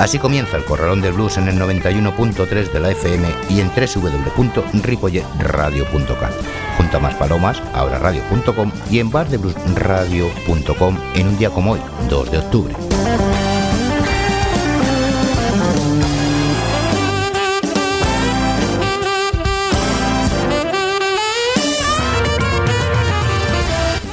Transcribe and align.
Así 0.00 0.18
comienza 0.18 0.56
el 0.56 0.64
Corralón 0.64 1.00
del 1.02 1.12
Blues 1.12 1.36
en 1.36 1.46
el 1.46 1.60
91.3 1.60 2.72
de 2.72 2.80
la 2.80 2.90
FM 2.90 3.28
y 3.50 3.60
en 3.60 3.68
www.ripolletradio.com. 3.68 6.30
Junto 6.78 6.96
a 6.96 7.00
más 7.00 7.14
palomas, 7.16 7.62
ahora 7.74 7.98
radio.com 7.98 8.72
y 8.90 9.00
en 9.00 9.10
bardebluesradio.com 9.10 10.96
en 11.14 11.28
un 11.28 11.36
día 11.36 11.50
como 11.50 11.72
hoy, 11.72 11.80
2 12.08 12.30
de 12.30 12.38
octubre. 12.38 12.89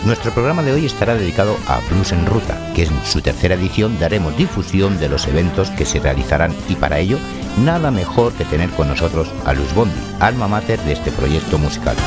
Nuestro 0.08 0.32
programa 0.32 0.64
de 0.64 0.72
hoy 0.72 0.86
estará 0.86 1.16
dedicado 1.16 1.58
a 1.68 1.82
Blues 1.90 2.14
en 2.14 2.26
Ruta, 2.26 2.72
que 2.74 2.84
en 2.84 3.06
su 3.06 3.20
tercera 3.20 3.56
edición 3.56 4.00
daremos 4.00 4.38
difusión 4.38 4.98
de 5.00 5.10
los 5.10 5.28
eventos 5.28 5.70
que 5.72 5.84
se 5.84 6.00
realizarán 6.00 6.56
y 6.70 6.76
para 6.76 7.00
ello 7.00 7.18
nada 7.62 7.92
mejor 7.92 8.32
que 8.32 8.46
tener 8.46 8.70
con 8.70 8.88
nosotros 8.88 9.30
a 9.46 9.52
Luz 9.52 9.74
Bondi, 9.74 10.00
alma 10.22 10.48
mater 10.48 10.80
de 10.84 10.94
este 10.94 11.12
proyecto 11.12 11.58
musical. 11.58 11.98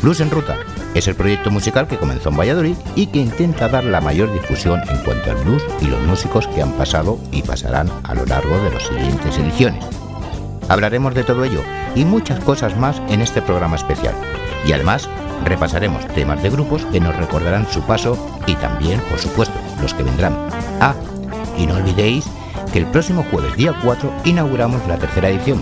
Blues 0.00 0.20
en 0.20 0.30
Ruta 0.30 0.56
es 0.94 1.06
el 1.06 1.16
proyecto 1.16 1.50
musical 1.50 1.86
que 1.86 1.98
comenzó 1.98 2.30
en 2.30 2.38
Valladolid 2.38 2.76
y 2.96 3.08
que 3.08 3.18
intenta 3.18 3.68
dar 3.68 3.84
la 3.84 4.00
mayor 4.00 4.32
difusión 4.32 4.80
en 4.88 5.04
cuanto 5.04 5.32
al 5.32 5.44
blues 5.44 5.62
y 5.82 5.84
los 5.84 6.00
músicos 6.06 6.46
que 6.46 6.62
han 6.62 6.72
pasado 6.72 7.18
y 7.30 7.42
pasarán 7.42 7.90
a 8.04 8.14
lo 8.14 8.24
largo 8.24 8.58
de 8.58 8.70
las 8.70 8.84
siguientes 8.84 9.36
ediciones. 9.36 9.84
Hablaremos 10.70 11.14
de 11.14 11.24
todo 11.24 11.44
ello 11.44 11.62
y 11.94 12.06
muchas 12.06 12.42
cosas 12.42 12.74
más 12.78 13.02
en 13.10 13.20
este 13.20 13.42
programa 13.42 13.76
especial. 13.76 14.14
Y 14.64 14.72
además 14.72 15.10
repasaremos 15.44 16.06
temas 16.08 16.42
de 16.42 16.50
grupos 16.50 16.84
que 16.86 17.00
nos 17.00 17.16
recordarán 17.16 17.66
su 17.70 17.82
paso 17.82 18.16
y 18.46 18.54
también, 18.54 19.00
por 19.08 19.18
supuesto, 19.18 19.54
los 19.80 19.94
que 19.94 20.02
vendrán. 20.02 20.34
Ah, 20.80 20.94
y 21.56 21.66
no 21.66 21.74
olvidéis 21.74 22.26
que 22.72 22.78
el 22.78 22.86
próximo 22.86 23.24
jueves 23.30 23.56
día 23.56 23.74
4 23.82 24.12
inauguramos 24.24 24.86
la 24.86 24.96
tercera 24.96 25.28
edición 25.28 25.60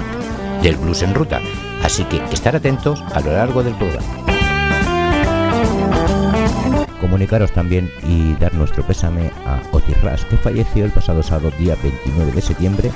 del 0.62 0.76
Blues 0.76 1.02
en 1.02 1.14
Ruta, 1.14 1.40
así 1.82 2.04
que 2.04 2.22
estar 2.32 2.54
atentos 2.54 3.02
a 3.12 3.20
lo 3.20 3.32
largo 3.32 3.62
del 3.62 3.74
programa. 3.74 4.06
Comunicaros 7.00 7.52
también 7.52 7.90
y 8.02 8.34
dar 8.34 8.52
nuestro 8.54 8.84
pésame 8.84 9.30
a 9.46 9.62
Otis 9.72 10.00
Ras, 10.02 10.24
que 10.24 10.36
falleció 10.36 10.84
el 10.84 10.90
pasado 10.90 11.22
sábado 11.22 11.52
día 11.58 11.76
29 11.82 12.32
de 12.32 12.42
septiembre, 12.42 12.90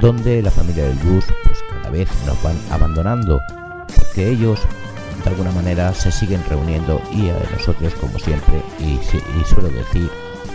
donde 0.00 0.42
la 0.42 0.50
familia 0.50 0.84
del 0.84 0.98
blues 0.98 1.24
pues 1.44 1.58
cada 1.70 1.90
vez 1.90 2.08
nos 2.26 2.40
van 2.42 2.56
abandonando, 2.70 3.40
porque 3.96 4.28
ellos 4.28 4.60
de 5.24 5.30
alguna 5.30 5.52
manera 5.52 5.92
se 5.94 6.10
siguen 6.10 6.42
reuniendo 6.48 7.00
y 7.12 7.28
a 7.30 7.38
nosotros, 7.52 7.94
como 7.94 8.18
siempre, 8.18 8.62
y, 8.80 8.98
suelo 9.44 9.68
decir, 9.68 10.10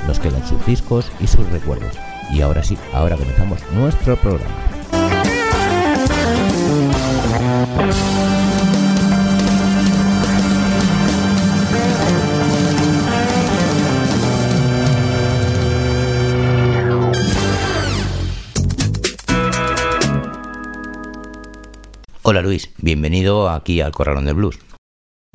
nos 0.08 0.20
quedan 0.20 0.46
sus 0.48 0.66
discos 0.66 1.12
y 1.20 1.28
sus 1.28 1.48
recuerdos. 1.50 1.96
Y 2.32 2.42
ahora 2.42 2.64
sí, 2.64 2.78
ahora 2.94 3.18
comenzamos 3.18 3.60
nuestro 3.74 4.16
programa. 4.18 4.54
Hola 22.26 22.42
Luis, 22.42 22.70
bienvenido 22.78 23.50
aquí 23.50 23.82
al 23.82 23.92
Corralón 23.92 24.24
del 24.24 24.36
Blues. 24.36 24.58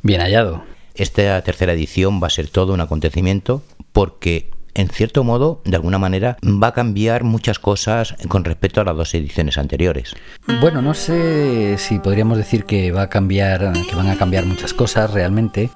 Bien 0.03 0.23
hallado. 0.23 0.65
Esta 0.95 1.43
tercera 1.43 1.75
edición 1.75 2.19
va 2.23 2.29
a 2.29 2.31
ser 2.31 2.49
todo 2.49 2.73
un 2.73 2.81
acontecimiento 2.81 3.63
porque, 3.93 4.51
en 4.73 4.89
cierto 4.89 5.23
modo, 5.23 5.61
de 5.67 5.77
alguna 5.77 5.99
manera, 5.99 6.39
va 6.43 6.69
a 6.69 6.73
cambiar 6.73 7.25
muchas 7.25 7.59
cosas 7.59 8.15
con 8.29 8.43
respecto 8.43 8.81
a 8.81 8.85
las 8.85 8.97
dos 8.97 9.13
ediciones 9.13 9.59
anteriores. 9.59 10.15
Bueno, 10.63 10.81
no 10.81 10.95
sé 10.95 11.77
si 11.77 11.99
podríamos 11.99 12.39
decir 12.39 12.65
que 12.65 12.91
va 12.91 13.03
a 13.03 13.11
cambiar, 13.11 13.71
que 13.87 13.95
van 13.95 14.09
a 14.09 14.17
cambiar 14.17 14.47
muchas 14.47 14.73
cosas 14.73 15.13
realmente, 15.13 15.69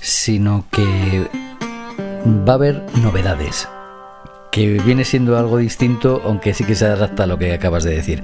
sino 0.00 0.64
que 0.70 1.28
va 2.26 2.52
a 2.52 2.56
haber 2.56 2.86
novedades, 3.02 3.68
que 4.50 4.80
viene 4.80 5.04
siendo 5.04 5.36
algo 5.36 5.58
distinto, 5.58 6.22
aunque 6.24 6.54
sí 6.54 6.64
que 6.64 6.74
se 6.74 6.86
adapta 6.86 7.24
a 7.24 7.26
lo 7.26 7.36
que 7.36 7.52
acabas 7.52 7.84
de 7.84 7.96
decir. 7.96 8.22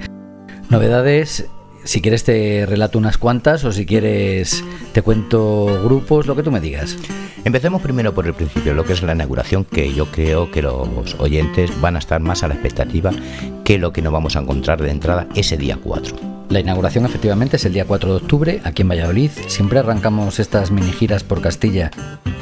Novedades 0.71 1.47
si 1.83 2.01
quieres 2.01 2.23
te 2.23 2.65
relato 2.65 2.97
unas 2.97 3.17
cuantas 3.17 3.63
o 3.63 3.71
si 3.71 3.85
quieres 3.85 4.63
te 4.93 5.01
cuento 5.01 5.81
grupos, 5.83 6.27
lo 6.27 6.35
que 6.35 6.43
tú 6.43 6.51
me 6.51 6.59
digas. 6.59 6.97
Empecemos 7.43 7.81
primero 7.81 8.13
por 8.13 8.27
el 8.27 8.33
principio, 8.33 8.73
lo 8.73 8.85
que 8.85 8.93
es 8.93 9.01
la 9.01 9.13
inauguración, 9.13 9.65
que 9.65 9.93
yo 9.93 10.11
creo 10.11 10.51
que 10.51 10.61
los 10.61 11.15
oyentes 11.19 11.71
van 11.81 11.95
a 11.95 11.99
estar 11.99 12.21
más 12.21 12.43
a 12.43 12.47
la 12.47 12.53
expectativa 12.53 13.11
que 13.63 13.79
lo 13.79 13.91
que 13.91 14.01
nos 14.01 14.13
vamos 14.13 14.35
a 14.35 14.39
encontrar 14.39 14.81
de 14.81 14.91
entrada 14.91 15.27
ese 15.35 15.57
día 15.57 15.77
4. 15.81 16.15
La 16.49 16.59
inauguración 16.59 17.05
efectivamente 17.05 17.55
es 17.55 17.65
el 17.65 17.73
día 17.73 17.85
4 17.85 18.09
de 18.09 18.17
octubre 18.17 18.61
aquí 18.63 18.81
en 18.81 18.89
Valladolid. 18.89 19.31
Siempre 19.47 19.79
arrancamos 19.79 20.39
estas 20.39 20.69
mini 20.69 20.91
giras 20.91 21.23
por 21.23 21.41
Castilla 21.41 21.89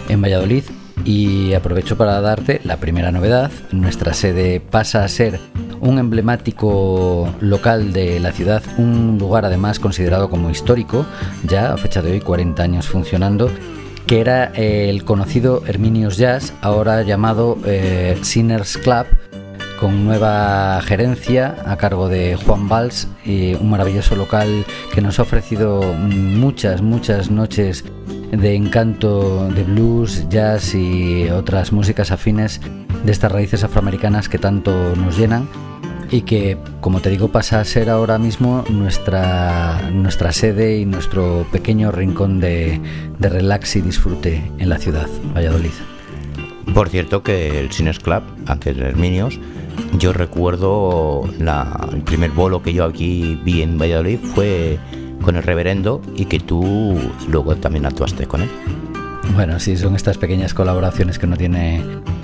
en 0.10 0.22
Valladolid 0.22 0.64
y 1.06 1.54
aprovecho 1.54 1.98
para 1.98 2.20
darte 2.20 2.60
la 2.64 2.78
primera 2.78 3.12
novedad. 3.12 3.52
Nuestra 3.72 4.14
sede 4.14 4.60
pasa 4.60 5.04
a 5.04 5.08
ser 5.08 5.40
un 5.82 6.00
emblemático 6.00 7.34
local 7.40 7.94
de 7.94 8.20
la 8.20 8.32
ciudad, 8.32 8.64
un 8.78 9.18
lugar 9.20 9.46
además 9.46 9.80
considerado 9.80 10.30
como 10.30 10.50
histórico, 10.50 11.06
ya 11.44 11.74
a 11.74 11.78
fecha 11.78 12.02
de 12.02 12.12
hoy 12.12 12.20
40 12.20 12.62
años 12.62 12.88
funcionando, 12.88 13.50
que 14.06 14.22
era 14.22 14.46
el 14.46 15.04
conocido 15.04 15.64
Herminios 15.66 16.18
Jazz, 16.18 16.54
ahora 16.62 17.04
llamado 17.04 17.58
eh, 17.66 18.18
Sinners 18.22 18.78
Club, 18.78 19.06
con 19.80 20.04
nueva 20.04 20.82
gerencia 20.82 21.56
a 21.66 21.78
cargo 21.78 22.10
de 22.10 22.36
Juan 22.36 22.68
Valls, 22.68 23.08
y 23.24 23.54
un 23.54 23.70
maravilloso 23.70 24.16
local 24.16 24.66
que 24.94 25.02
nos 25.02 25.20
ha 25.20 25.22
ofrecido 25.22 25.82
muchas, 25.94 26.82
muchas 26.82 27.32
noches 27.32 27.86
de 28.32 28.56
encanto 28.56 29.48
de 29.50 29.64
blues, 29.64 30.28
jazz 30.30 30.76
y 30.76 31.30
otras 31.30 31.72
músicas 31.72 32.12
afines 32.12 32.62
de 33.04 33.12
estas 33.12 33.32
raíces 33.32 33.64
afroamericanas 33.64 34.28
que 34.28 34.38
tanto 34.38 34.96
nos 34.96 35.18
llenan 35.18 35.48
y 36.12 36.22
que, 36.22 36.58
como 36.82 37.02
te 37.02 37.10
digo, 37.10 37.30
pasa 37.30 37.60
a 37.60 37.66
ser 37.66 37.90
ahora 37.90 38.18
mismo 38.18 38.64
nuestra, 38.70 39.90
nuestra 39.92 40.32
sede 40.32 40.78
y 40.78 40.86
nuestro 40.86 41.46
pequeño 41.52 41.92
rincón 41.92 42.40
de, 42.40 42.82
relax 43.20 43.76
y 43.76 43.82
disfrute 43.82 44.44
en 44.58 44.70
la 44.70 44.78
ciudad, 44.78 45.08
Valladolid. 45.36 45.72
Por 46.74 46.90
cierto 46.90 47.24
que 47.24 47.60
el 47.60 47.72
Cines 47.72 48.00
Club, 48.00 48.24
antes 48.48 48.78
de 48.78 48.88
Herminios, 48.88 49.40
yo 49.98 50.14
recuerdo 50.14 51.24
el 51.92 52.02
primer 52.02 52.32
bolo 52.32 52.62
que 52.62 52.74
yo 52.74 52.86
aquí 52.86 53.40
vi 53.44 53.62
en 53.62 53.78
Valladolid 53.78 54.20
fue 54.20 54.78
con 55.22 55.36
el 55.36 55.44
reverendo 55.44 56.02
y 56.16 56.26
que 56.26 56.40
tú 56.40 56.98
luego 57.28 57.56
también 57.56 57.86
actuaste 57.86 58.26
con 58.26 58.42
él. 58.42 58.50
Bueno, 59.36 59.60
sí, 59.60 59.78
son 59.78 59.96
estas 59.96 60.18
pequeñas 60.18 60.54
colaboraciones 60.54 61.20
que 61.20 61.28
uno 61.28 61.38
tiene 61.38 61.84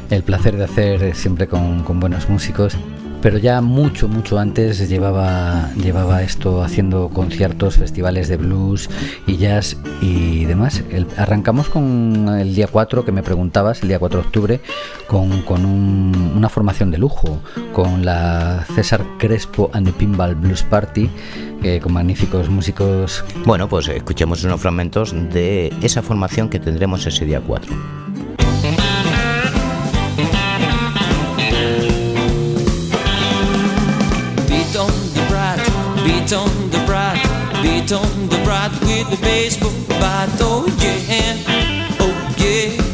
el 0.10 0.24
placer 0.24 0.58
de 0.58 0.64
hacer 0.64 1.16
siempre 1.16 1.48
con, 1.48 1.84
con 1.84 2.00
buenos 2.00 2.30
músicos 2.30 2.78
pero 3.26 3.40
ya 3.40 3.60
mucho, 3.60 4.08
mucho 4.08 4.38
antes 4.38 4.88
llevaba, 4.88 5.72
llevaba 5.82 6.22
esto 6.22 6.62
haciendo 6.62 7.10
conciertos, 7.10 7.76
festivales 7.76 8.28
de 8.28 8.38
blues 8.38 8.88
y 9.26 9.38
jazz 9.38 9.78
y 10.00 10.46
demás. 10.46 10.84
arrancamos 11.18 11.68
con 11.68 12.30
el 12.40 12.54
día 12.54 12.68
4 12.68 13.04
que 13.04 13.12
me 13.12 13.24
preguntabas, 13.24 13.82
el 13.82 13.88
día 13.88 13.98
4 13.98 14.22
de 14.22 14.26
octubre, 14.28 14.62
con, 15.08 15.42
con 15.42 15.66
una 15.66 16.50
formación 16.50 16.92
de 16.92 17.00
lujo, 17.00 17.40
con 17.74 18.06
la 18.06 18.64
César 18.76 19.04
Crespo 19.18 19.72
and 19.74 19.88
the 19.88 19.94
Pinball 19.94 20.36
Blues 20.36 20.62
Party, 20.62 21.10
con 21.82 21.94
magníficos 21.94 22.48
músicos. 22.48 23.26
Bueno, 23.44 23.68
pues 23.68 23.88
escuchemos 23.88 24.44
unos 24.44 24.62
fragmentos 24.62 25.16
de 25.34 25.74
esa 25.82 26.04
formación 26.04 26.48
que 26.48 26.60
tendremos 26.60 27.08
ese 27.08 27.26
día 27.26 27.42
4. 27.42 28.15
Beat 36.26 36.34
on 36.34 36.70
the 36.72 36.84
brat, 36.88 37.22
beat 37.62 37.92
on 37.92 38.30
the 38.30 38.42
brat 38.44 38.72
with 38.82 39.08
the 39.12 39.18
baseball 39.22 39.72
bat. 40.00 40.28
Oh 40.42 40.66
yeah, 40.82 41.38
oh 42.00 42.36
yeah, 42.40 42.85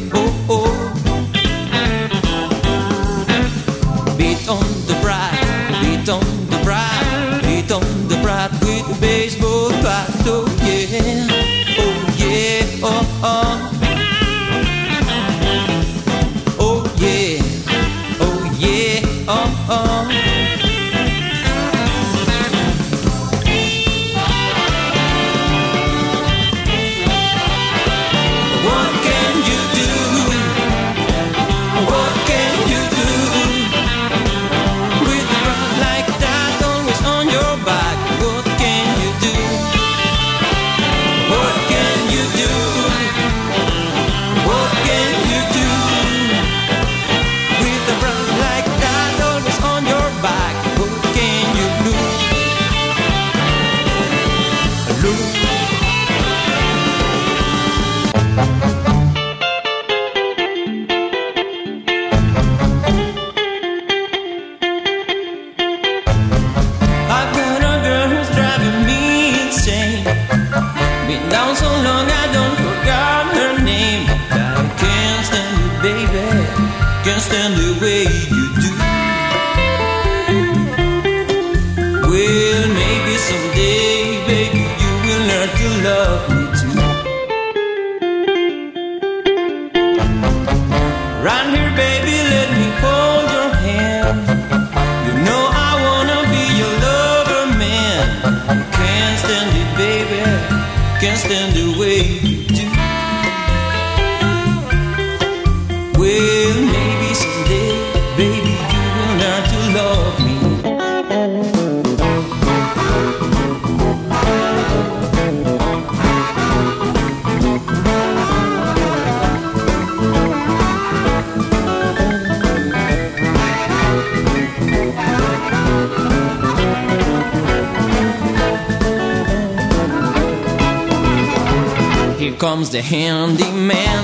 Here 132.21 132.35
comes 132.35 132.69
the 132.69 132.83
handyman. 132.83 134.03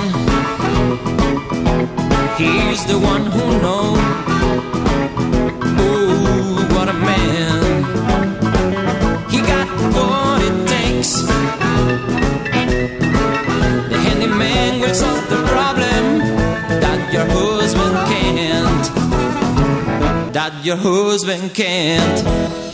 He's 2.36 2.84
the 2.88 2.98
one 2.98 3.28
who 3.28 3.62
knows. 3.62 4.00
Oh, 5.78 6.68
what 6.74 6.90
a 6.90 6.94
man. 6.94 7.84
He 9.30 9.38
got 9.42 9.68
what 9.94 10.42
it 10.42 10.68
takes. 10.68 11.22
The 13.92 13.98
handyman 14.06 14.80
will 14.82 14.96
solve 14.96 15.30
the 15.30 15.44
problem 15.46 16.18
that 16.82 17.14
your 17.14 17.28
husband 17.28 17.98
can't. 18.10 18.86
That 20.34 20.66
your 20.66 20.78
husband 20.78 21.54
can't. 21.54 22.67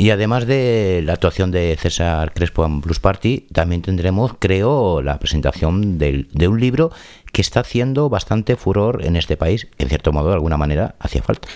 Y 0.00 0.08
además 0.12 0.46
de 0.46 1.02
la 1.04 1.12
actuación 1.12 1.50
de 1.50 1.76
César 1.78 2.32
Crespo 2.32 2.64
en 2.64 2.80
Blues 2.80 3.00
Party, 3.00 3.46
también 3.52 3.82
tendremos, 3.82 4.32
creo, 4.38 5.02
la 5.02 5.18
presentación 5.18 5.98
del- 5.98 6.26
de 6.32 6.48
un 6.48 6.58
libro 6.58 6.90
que 7.32 7.42
está 7.42 7.60
haciendo 7.60 8.08
bastante 8.08 8.56
furor 8.56 9.04
en 9.04 9.14
este 9.16 9.36
país. 9.36 9.68
En 9.76 9.90
cierto 9.90 10.10
modo, 10.10 10.28
de 10.28 10.34
alguna 10.36 10.56
manera, 10.56 10.94
hacía 11.00 11.22
falta. 11.22 11.48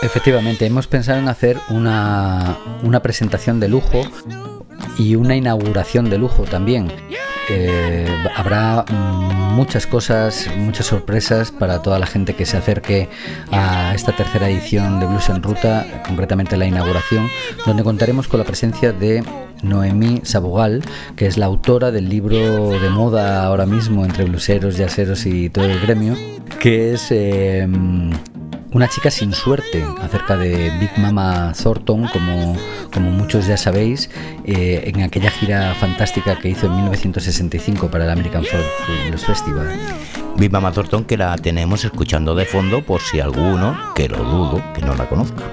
Efectivamente, 0.00 0.64
hemos 0.64 0.86
pensado 0.86 1.18
en 1.18 1.28
hacer 1.28 1.58
una, 1.68 2.56
una 2.82 3.02
presentación 3.02 3.60
de 3.60 3.68
lujo 3.68 4.00
y 4.98 5.16
una 5.16 5.36
inauguración 5.36 6.08
de 6.08 6.16
lujo 6.16 6.44
también. 6.44 6.90
Eh, 7.48 8.06
habrá 8.34 8.84
muchas 9.54 9.86
cosas, 9.86 10.48
muchas 10.56 10.86
sorpresas 10.86 11.50
para 11.50 11.82
toda 11.82 11.98
la 11.98 12.06
gente 12.06 12.34
que 12.34 12.46
se 12.46 12.56
acerque 12.56 13.08
a 13.50 13.94
esta 13.94 14.12
tercera 14.12 14.48
edición 14.48 15.00
de 15.00 15.06
Blues 15.06 15.28
en 15.28 15.42
Ruta, 15.42 15.86
concretamente 16.06 16.56
la 16.56 16.66
inauguración, 16.66 17.28
donde 17.66 17.84
contaremos 17.84 18.28
con 18.28 18.40
la 18.40 18.46
presencia 18.46 18.92
de 18.92 19.22
Noemí 19.62 20.20
Sabogal, 20.24 20.82
que 21.16 21.26
es 21.26 21.36
la 21.36 21.46
autora 21.46 21.90
del 21.90 22.08
libro 22.08 22.70
de 22.70 22.90
moda 22.90 23.44
ahora 23.44 23.66
mismo 23.66 24.04
entre 24.04 24.24
bluseros, 24.24 24.76
jazzeros 24.76 25.26
y 25.26 25.50
todo 25.50 25.66
el 25.66 25.80
gremio, 25.80 26.16
que 26.60 26.94
es... 26.94 27.06
eh, 27.10 27.68
una 28.74 28.88
chica 28.88 29.10
sin 29.10 29.32
suerte 29.32 29.84
acerca 30.02 30.36
de 30.36 30.70
Big 30.80 30.90
Mama 30.98 31.52
Thornton, 31.60 32.08
como, 32.08 32.56
como 32.92 33.10
muchos 33.10 33.46
ya 33.46 33.56
sabéis, 33.56 34.10
eh, 34.44 34.82
en 34.86 35.02
aquella 35.02 35.30
gira 35.30 35.74
fantástica 35.76 36.36
que 36.36 36.48
hizo 36.48 36.66
en 36.66 36.74
1965 36.74 37.88
para 37.88 38.04
el 38.04 38.10
American 38.10 38.44
Folk 38.44 38.64
Blues 39.08 39.24
Festival. 39.24 39.68
Big 40.36 40.50
Mama 40.50 40.72
Thornton, 40.72 41.04
que 41.04 41.16
la 41.16 41.36
tenemos 41.36 41.84
escuchando 41.84 42.34
de 42.34 42.46
fondo 42.46 42.84
por 42.84 43.00
si 43.00 43.20
alguno, 43.20 43.94
que 43.94 44.08
lo 44.08 44.18
dudo, 44.18 44.62
que 44.74 44.82
no 44.82 44.96
la 44.96 45.08
conozca. 45.08 45.44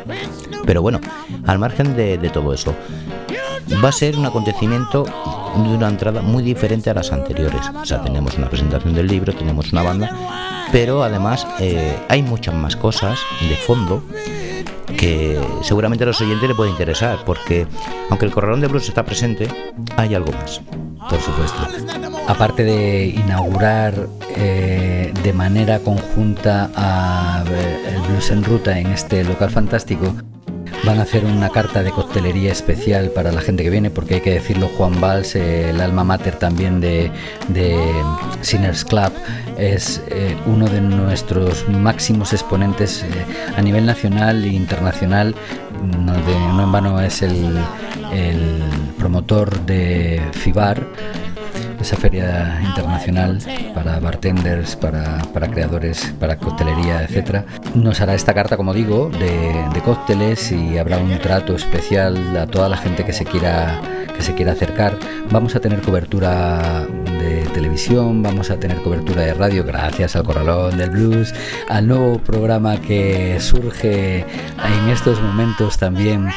Pero 0.65 0.81
bueno, 0.81 0.99
al 1.45 1.59
margen 1.59 1.95
de 1.95 2.17
todo 2.33 2.53
eso, 2.53 2.75
va 3.83 3.89
a 3.89 3.91
ser 3.91 4.17
un 4.17 4.25
acontecimiento 4.25 5.03
de 5.03 5.75
una 5.75 5.89
entrada 5.89 6.21
muy 6.21 6.43
diferente 6.43 6.89
a 6.89 6.93
las 6.93 7.11
anteriores. 7.11 7.61
O 7.75 7.85
sea, 7.85 8.01
tenemos 8.01 8.37
una 8.37 8.49
presentación 8.49 8.93
del 8.93 9.07
libro, 9.07 9.33
tenemos 9.33 9.71
una 9.71 9.83
banda, 9.83 10.67
pero 10.71 11.03
además 11.03 11.45
eh, 11.59 11.97
hay 12.09 12.21
muchas 12.21 12.55
más 12.55 12.75
cosas 12.75 13.19
de 13.47 13.55
fondo 13.55 14.03
que 14.97 15.39
seguramente 15.61 16.03
a 16.03 16.07
los 16.07 16.21
oyentes 16.21 16.47
le 16.47 16.55
puede 16.55 16.69
interesar, 16.69 17.19
porque 17.25 17.67
aunque 18.09 18.25
el 18.25 18.31
Corralón 18.31 18.61
de 18.61 18.67
Blues 18.67 18.87
está 18.87 19.03
presente, 19.03 19.47
hay 19.97 20.15
algo 20.15 20.31
más. 20.33 20.61
por 21.09 21.19
supuesto. 21.19 21.67
Aparte 22.27 22.63
de 22.63 23.07
inaugurar 23.07 24.07
eh, 24.35 25.13
de 25.23 25.33
manera 25.33 25.79
conjunta 25.79 26.69
a, 26.75 27.43
eh, 27.47 27.95
el 27.95 28.01
Blues 28.01 28.31
en 28.31 28.43
Ruta 28.43 28.77
en 28.77 28.87
este 28.87 29.23
local 29.23 29.49
fantástico, 29.49 30.13
van 30.85 30.99
a 30.99 31.03
hacer 31.03 31.25
una 31.25 31.49
carta 31.49 31.83
de 31.83 31.91
coctelería 31.91 32.51
especial 32.51 33.11
para 33.11 33.31
la 33.31 33.41
gente 33.41 33.63
que 33.63 33.69
viene, 33.69 33.89
porque 33.89 34.15
hay 34.15 34.21
que 34.21 34.31
decirlo, 34.31 34.67
Juan 34.77 34.99
Valls, 34.99 35.35
el 35.35 35.79
alma 35.79 36.03
mater 36.03 36.35
también 36.37 36.81
de, 36.81 37.11
de 37.49 37.77
Sinners 38.41 38.83
Club, 38.83 39.11
es 39.57 40.01
eh, 40.07 40.35
uno 40.45 40.67
de 40.67 40.81
nuestros 40.81 41.67
máximos 41.69 42.33
exponentes 42.33 43.03
eh, 43.03 43.07
a 43.55 43.61
nivel 43.61 43.85
nacional 43.85 44.43
e 44.43 44.49
internacional. 44.49 45.35
No, 45.81 46.13
no 46.53 46.63
en 46.63 46.71
vano 46.71 47.01
es 47.01 47.21
el, 47.21 47.57
el 48.13 48.63
promotor 48.97 49.59
de 49.65 50.21
FIBAR, 50.33 50.85
esa 51.81 51.97
feria 51.97 52.59
internacional 52.63 53.39
para 53.73 53.99
bartenders, 53.99 54.75
para, 54.75 55.19
para 55.33 55.47
creadores, 55.49 56.13
para 56.19 56.37
coctelería, 56.37 57.03
etcétera. 57.03 57.45
Nos 57.75 58.01
hará 58.01 58.13
esta 58.13 58.33
carta, 58.33 58.57
como 58.57 58.73
digo, 58.73 59.09
de, 59.09 59.65
de 59.73 59.81
cócteles 59.81 60.51
y 60.51 60.77
habrá 60.77 60.97
un 60.97 61.17
trato 61.19 61.55
especial 61.55 62.37
a 62.37 62.47
toda 62.47 62.69
la 62.69 62.77
gente 62.77 63.03
que 63.03 63.13
se 63.13 63.25
quiera 63.25 63.81
que 64.15 64.21
se 64.21 64.33
quiera 64.33 64.51
acercar. 64.51 64.97
Vamos 65.31 65.55
a 65.55 65.59
tener 65.59 65.81
cobertura 65.81 66.85
de 67.21 67.45
televisión, 67.53 68.23
vamos 68.23 68.49
a 68.49 68.59
tener 68.59 68.81
cobertura 68.81 69.21
de 69.21 69.33
radio 69.33 69.63
gracias 69.63 70.15
al 70.15 70.23
Corralón 70.23 70.77
del 70.77 70.89
Blues, 70.89 71.33
al 71.69 71.87
nuevo 71.87 72.19
programa 72.19 72.81
que 72.81 73.39
surge 73.39 74.19
en 74.21 74.89
estos 74.89 75.21
momentos 75.21 75.77
también 75.77 76.29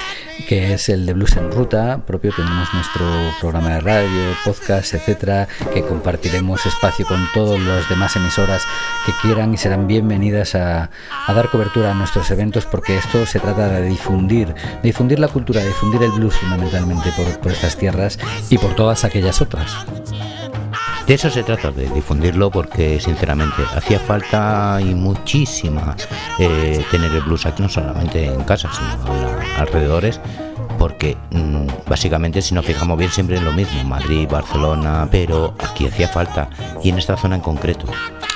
que 0.49 0.75
es 0.75 0.89
el 0.89 1.07
de 1.07 1.15
Blues 1.15 1.37
en 1.37 1.51
Ruta, 1.51 2.01
propio 2.07 2.33
tenemos 2.35 2.69
nuestro 2.75 3.07
programa 3.41 3.75
de 3.75 3.81
radio, 3.81 4.37
podcast, 4.45 4.95
etcétera, 4.95 5.49
que 5.73 5.83
compartiremos 5.83 6.67
espacio 6.67 7.07
con 7.07 7.27
todas 7.33 7.61
las 7.61 7.89
demás 7.89 8.15
emisoras 8.17 8.63
que 9.07 9.13
quieran 9.23 9.55
y 9.55 9.57
serán 9.57 9.87
bienvenidas 9.87 10.55
a, 10.55 10.91
a 11.27 11.33
dar 11.33 11.51
cobertura 11.51 11.93
a 11.93 11.95
nuestros 11.95 12.31
eventos 12.31 12.67
porque 12.67 12.97
esto 12.97 13.25
se 13.27 13.41
trata 13.41 13.69
de 13.69 13.89
difundir, 13.89 14.49
de 14.49 14.83
difundir 14.83 15.19
la 15.19 15.29
cultura, 15.29 15.61
de 15.61 15.69
difundir 15.69 16.03
el 16.03 16.13
blues 16.13 16.37
fundamentalmente 16.37 17.11
por, 17.17 17.39
por 17.41 17.53
estas 17.53 17.77
tierras 17.77 18.19
y 18.51 18.59
por 18.59 18.75
todas 18.75 19.05
aquellas 19.05 19.41
otras. 19.41 19.75
De 21.07 21.15
eso 21.15 21.29
se 21.29 21.43
trata, 21.43 21.71
de 21.71 21.89
difundirlo, 21.91 22.51
porque 22.51 22.99
sinceramente 22.99 23.63
hacía 23.77 24.01
falta 24.01 24.79
y 24.81 24.95
muchísima 24.95 25.95
eh, 26.39 26.83
tener 26.91 27.13
el 27.13 27.21
blues 27.21 27.45
aquí, 27.45 27.63
no 27.63 27.69
solamente 27.69 28.25
en 28.25 28.43
casa, 28.45 28.71
sino 28.73 29.15
en 29.15 29.61
alrededores, 29.61 30.19
porque 30.79 31.17
mm, 31.31 31.67
básicamente 31.87 32.41
si 32.41 32.55
nos 32.55 32.65
fijamos 32.65 32.97
bien 32.99 33.11
siempre 33.11 33.37
es 33.37 33.43
lo 33.43 33.53
mismo, 33.53 33.85
Madrid, 33.85 34.27
Barcelona, 34.31 35.07
pero 35.11 35.55
aquí 35.59 35.87
hacía 35.87 36.09
falta, 36.09 36.49
y 36.83 36.89
en 36.89 36.97
esta 36.97 37.19
zona 37.19 37.37
en 37.37 37.43
concreto. 37.43 37.87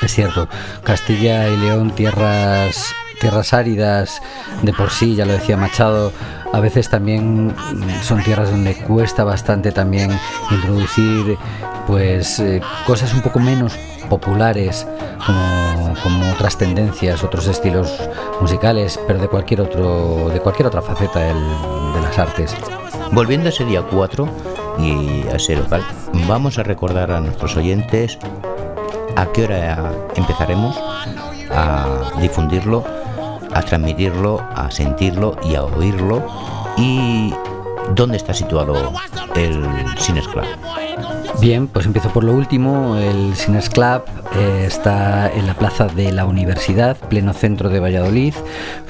Es 0.03 0.15
cierto, 0.15 0.47
Castilla 0.83 1.49
y 1.49 1.57
León, 1.57 1.91
tierras, 1.93 2.95
tierras 3.21 3.53
áridas 3.53 4.23
de 4.63 4.73
por 4.73 4.91
sí, 4.91 5.15
ya 5.15 5.27
lo 5.27 5.33
decía 5.33 5.57
Machado, 5.57 6.13
a 6.53 6.61
veces 6.61 6.89
también 6.89 7.55
son 8.03 8.23
tierras 8.23 8.51
donde 8.51 8.75
cuesta 8.75 9.25
bastante 9.25 9.73
también 9.73 10.11
introducir 10.51 11.37
pues 11.87 12.39
eh, 12.39 12.61
cosas 12.87 13.13
un 13.15 13.23
poco 13.23 13.39
menos 13.39 13.75
populares 14.09 14.87
como, 15.27 16.33
otras 16.33 16.57
tendencias, 16.57 17.25
otros 17.25 17.47
estilos 17.47 17.93
musicales, 18.41 18.99
pero 19.07 19.19
de 19.19 19.29
cualquier 19.29 19.61
otro, 19.63 20.31
de 20.31 20.41
cualquier 20.41 20.69
otra 20.69 20.81
faceta 20.81 21.21
de 21.21 22.01
las 22.01 22.19
artes. 22.19 22.55
Volviendo 23.13 23.47
a 23.47 23.51
ese 23.51 23.65
día 23.65 23.83
4 23.83 24.29
y 24.79 25.27
a 25.29 25.37
ese 25.37 25.57
local, 25.57 25.83
vamos 26.27 26.59
a 26.59 26.63
recordar 26.63 27.11
a 27.11 27.21
nuestros 27.21 27.57
oyentes 27.57 28.19
a 29.17 29.27
qué 29.33 29.45
hora 29.45 29.93
empezaremos 30.15 30.77
a 31.51 32.13
difundirlo, 32.21 32.85
a 33.59 33.63
transmitirlo, 33.63 34.41
a 34.55 34.71
sentirlo 34.71 35.37
y 35.45 35.57
a 35.57 35.65
oírlo 35.65 36.25
y 36.77 37.35
dónde 37.95 38.17
está 38.17 38.33
situado 38.33 38.93
el 39.35 39.65
Cines 39.99 40.29
Club. 40.29 40.45
Bien, 41.41 41.67
pues 41.67 41.87
empiezo 41.87 42.11
por 42.11 42.25
lo 42.25 42.33
último. 42.33 42.97
El 42.97 43.35
Cines 43.35 43.69
Club 43.69 44.03
eh, 44.37 44.65
está 44.67 45.31
en 45.33 45.47
la 45.47 45.55
plaza 45.55 45.87
de 45.87 46.13
la 46.13 46.25
Universidad, 46.25 46.97
pleno 46.97 47.33
centro 47.33 47.69
de 47.69 47.81
Valladolid, 47.81 48.35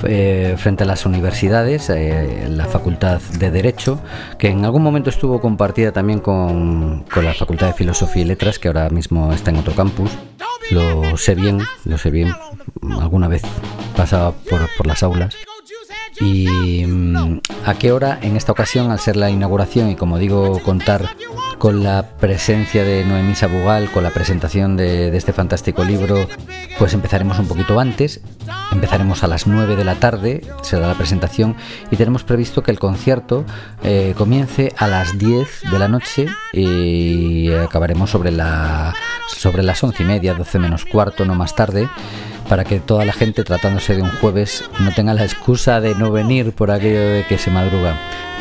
eh, 0.04 0.54
frente 0.58 0.84
a 0.84 0.86
las 0.86 1.06
universidades, 1.06 1.90
eh, 1.90 2.46
la 2.48 2.66
Facultad 2.66 3.20
de 3.38 3.50
Derecho, 3.50 4.00
que 4.38 4.48
en 4.48 4.64
algún 4.64 4.82
momento 4.82 5.10
estuvo 5.10 5.40
compartida 5.40 5.92
también 5.92 6.20
con, 6.20 7.04
con 7.12 7.24
la 7.24 7.34
Facultad 7.34 7.68
de 7.68 7.72
Filosofía 7.74 8.22
y 8.22 8.26
Letras, 8.26 8.58
que 8.58 8.68
ahora 8.68 8.88
mismo 8.90 9.32
está 9.32 9.50
en 9.50 9.58
otro 9.58 9.74
campus. 9.74 10.10
Lo 10.70 11.16
sé 11.16 11.34
bien, 11.34 11.60
lo 11.84 11.98
sé 11.98 12.10
bien. 12.10 12.34
Alguna 13.00 13.28
vez 13.28 13.42
pasaba 13.96 14.32
por, 14.32 14.68
por 14.76 14.86
las 14.86 15.02
aulas. 15.02 15.34
¿Y 16.20 16.84
mm, 16.84 17.40
a 17.64 17.74
qué 17.74 17.92
hora? 17.92 18.18
En 18.22 18.36
esta 18.36 18.52
ocasión, 18.52 18.90
al 18.90 18.98
ser 18.98 19.16
la 19.16 19.30
inauguración 19.30 19.90
y 19.90 19.96
como 19.96 20.18
digo, 20.18 20.60
contar 20.62 21.08
con 21.58 21.82
la 21.82 22.04
presencia 22.18 22.84
de 22.84 23.04
Noemí 23.04 23.34
Sabugal, 23.34 23.90
con 23.90 24.02
la 24.02 24.10
presentación 24.10 24.76
de, 24.76 25.14
este 25.16 25.32
fantástico 25.32 25.84
libro, 25.84 26.28
pues 26.78 26.94
empezaremos 26.94 27.38
un 27.38 27.48
poquito 27.48 27.80
antes. 27.80 28.20
Empezaremos 28.72 29.24
a 29.24 29.26
las 29.26 29.46
9 29.46 29.76
de 29.76 29.84
la 29.84 29.96
tarde, 29.96 30.42
será 30.62 30.86
la 30.86 30.94
presentación, 30.94 31.56
y 31.90 31.96
tenemos 31.96 32.22
previsto 32.22 32.62
que 32.62 32.70
el 32.70 32.78
concierto 32.78 33.44
eh, 33.82 34.14
comience 34.16 34.72
a 34.76 34.86
las 34.86 35.18
10 35.18 35.62
de 35.70 35.78
la 35.78 35.88
noche 35.88 36.26
y 36.52 37.52
acabaremos 37.52 38.10
sobre, 38.10 38.30
la, 38.30 38.94
sobre 39.28 39.62
las 39.62 39.82
11 39.82 40.02
y 40.02 40.06
media, 40.06 40.34
12 40.34 40.58
menos 40.58 40.84
cuarto, 40.84 41.24
no 41.24 41.34
más 41.34 41.54
tarde 41.54 41.88
para 42.48 42.64
que 42.64 42.80
toda 42.80 43.04
la 43.04 43.12
gente, 43.12 43.44
tratándose 43.44 43.94
de 43.94 44.00
un 44.00 44.10
jueves, 44.10 44.64
no 44.80 44.92
tenga 44.92 45.12
la 45.12 45.24
excusa 45.24 45.82
de 45.82 45.94
no 45.94 46.10
venir 46.10 46.52
por 46.52 46.70
aquello 46.70 47.06
de 47.10 47.26
que 47.26 47.36
se 47.36 47.50
madruga. 47.50 47.94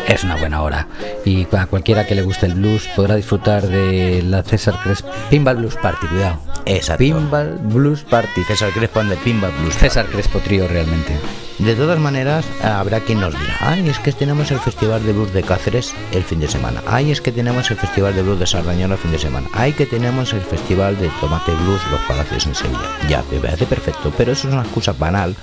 Es 0.08 0.24
una 0.24 0.36
buena 0.36 0.62
hora 0.62 0.88
y 1.26 1.48
a 1.56 1.66
cualquiera 1.66 2.06
que 2.06 2.16
le 2.16 2.22
guste 2.22 2.46
el 2.46 2.54
blues 2.54 2.88
podrá 2.96 3.16
disfrutar 3.16 3.68
de 3.68 4.24
la 4.24 4.44
César 4.44 4.80
Crespo 4.84 5.10
Pinball 5.30 5.58
Blues 5.58 5.76
Party, 5.76 6.08
cuidado. 6.08 6.40
Exacto. 6.66 7.00
Pinball 7.00 7.58
Blues 7.64 8.04
Party. 8.04 8.44
César 8.44 8.72
Crespo 8.72 9.04
de 9.04 9.16
Pimba 9.18 9.50
Blues. 9.60 9.76
César 9.78 10.06
Crespo 10.06 10.40
Trío 10.40 10.68
realmente. 10.68 11.18
De 11.60 11.74
todas 11.74 11.98
maneras, 12.00 12.46
habrá 12.64 13.00
quien 13.00 13.20
nos 13.20 13.34
dirá, 13.34 13.58
ay, 13.62 13.90
es 13.90 13.98
que 13.98 14.12
tenemos 14.12 14.52
el 14.52 14.60
Festival 14.60 15.04
de 15.04 15.12
Blues 15.12 15.34
de 15.34 15.42
Cáceres 15.42 15.96
el 16.12 16.24
fin 16.24 16.40
de 16.40 16.48
semana, 16.48 16.84
ay, 16.86 17.10
es 17.10 17.20
que 17.20 17.32
tenemos 17.32 17.72
el 17.72 17.78
Festival 17.78 18.16
de 18.16 18.22
Blues 18.22 18.38
de 18.40 18.46
Sardañola 18.46 18.94
el 18.94 19.00
fin 19.00 19.12
de 19.12 19.18
semana, 19.18 19.48
ay, 19.54 19.74
que 19.74 19.88
tenemos 19.88 20.34
el 20.34 20.42
Festival 20.42 21.00
de 21.00 21.10
Tomate 21.20 21.52
Blues 21.54 21.82
Los 21.90 22.02
Palacios 22.02 22.46
en 22.46 22.54
Sevilla. 22.54 22.80
Ya, 23.10 23.24
me 23.32 23.40
parece 23.40 23.66
perfecto, 23.66 24.14
pero 24.16 24.34
eso 24.34 24.48
es 24.48 24.54
una 24.54 24.62
excusa 24.62 24.94
banal, 24.94 25.36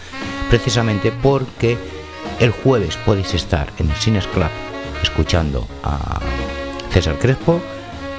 precisamente 0.51 1.11
porque 1.11 1.77
el 2.41 2.51
jueves 2.51 2.97
podéis 3.05 3.35
estar 3.35 3.69
en 3.79 3.91
el 3.91 3.97
Cines 3.97 4.27
Club 4.29 4.49
escuchando 5.03 5.67
a 5.83 6.21
César 6.91 7.19
Crespo, 7.19 7.61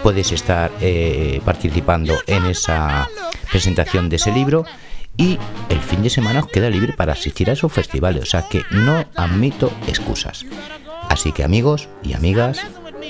podéis 0.04 0.32
estar 0.32 0.72
eh, 0.82 1.42
participando 1.44 2.16
en 2.28 2.46
esa 2.46 3.10
presentación 3.50 4.10
de 4.10 4.18
ese 4.18 4.32
libro 4.32 4.66
y 5.18 5.40
el 5.70 5.80
fin 5.80 6.04
de 6.04 6.10
semana 6.10 6.42
os 6.42 6.48
queda 6.48 6.70
libre 6.70 6.94
para 6.94 7.14
asistir 7.14 7.50
a 7.50 7.54
esos 7.54 7.72
festivales, 7.72 8.24
o 8.24 8.26
sea 8.26 8.48
que 8.48 8.64
no 8.72 9.06
admito 9.16 9.72
excusas. 9.88 10.46
Así 11.10 11.32
que 11.32 11.44
amigos 11.44 11.88
y 12.04 12.14
amigas, 12.14 12.60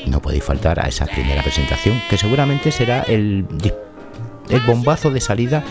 no 0.06 0.22
podéis 0.22 0.44
faltar 0.44 0.80
a 0.80 0.88
esa 0.88 1.06
primera 1.06 1.42
presentación 1.42 2.02
que 2.10 2.18
seguramente 2.18 2.72
será 2.72 3.02
el, 3.04 3.46
el 4.50 4.60
bombazo 4.62 5.10
de 5.10 5.22
salida 5.22 5.64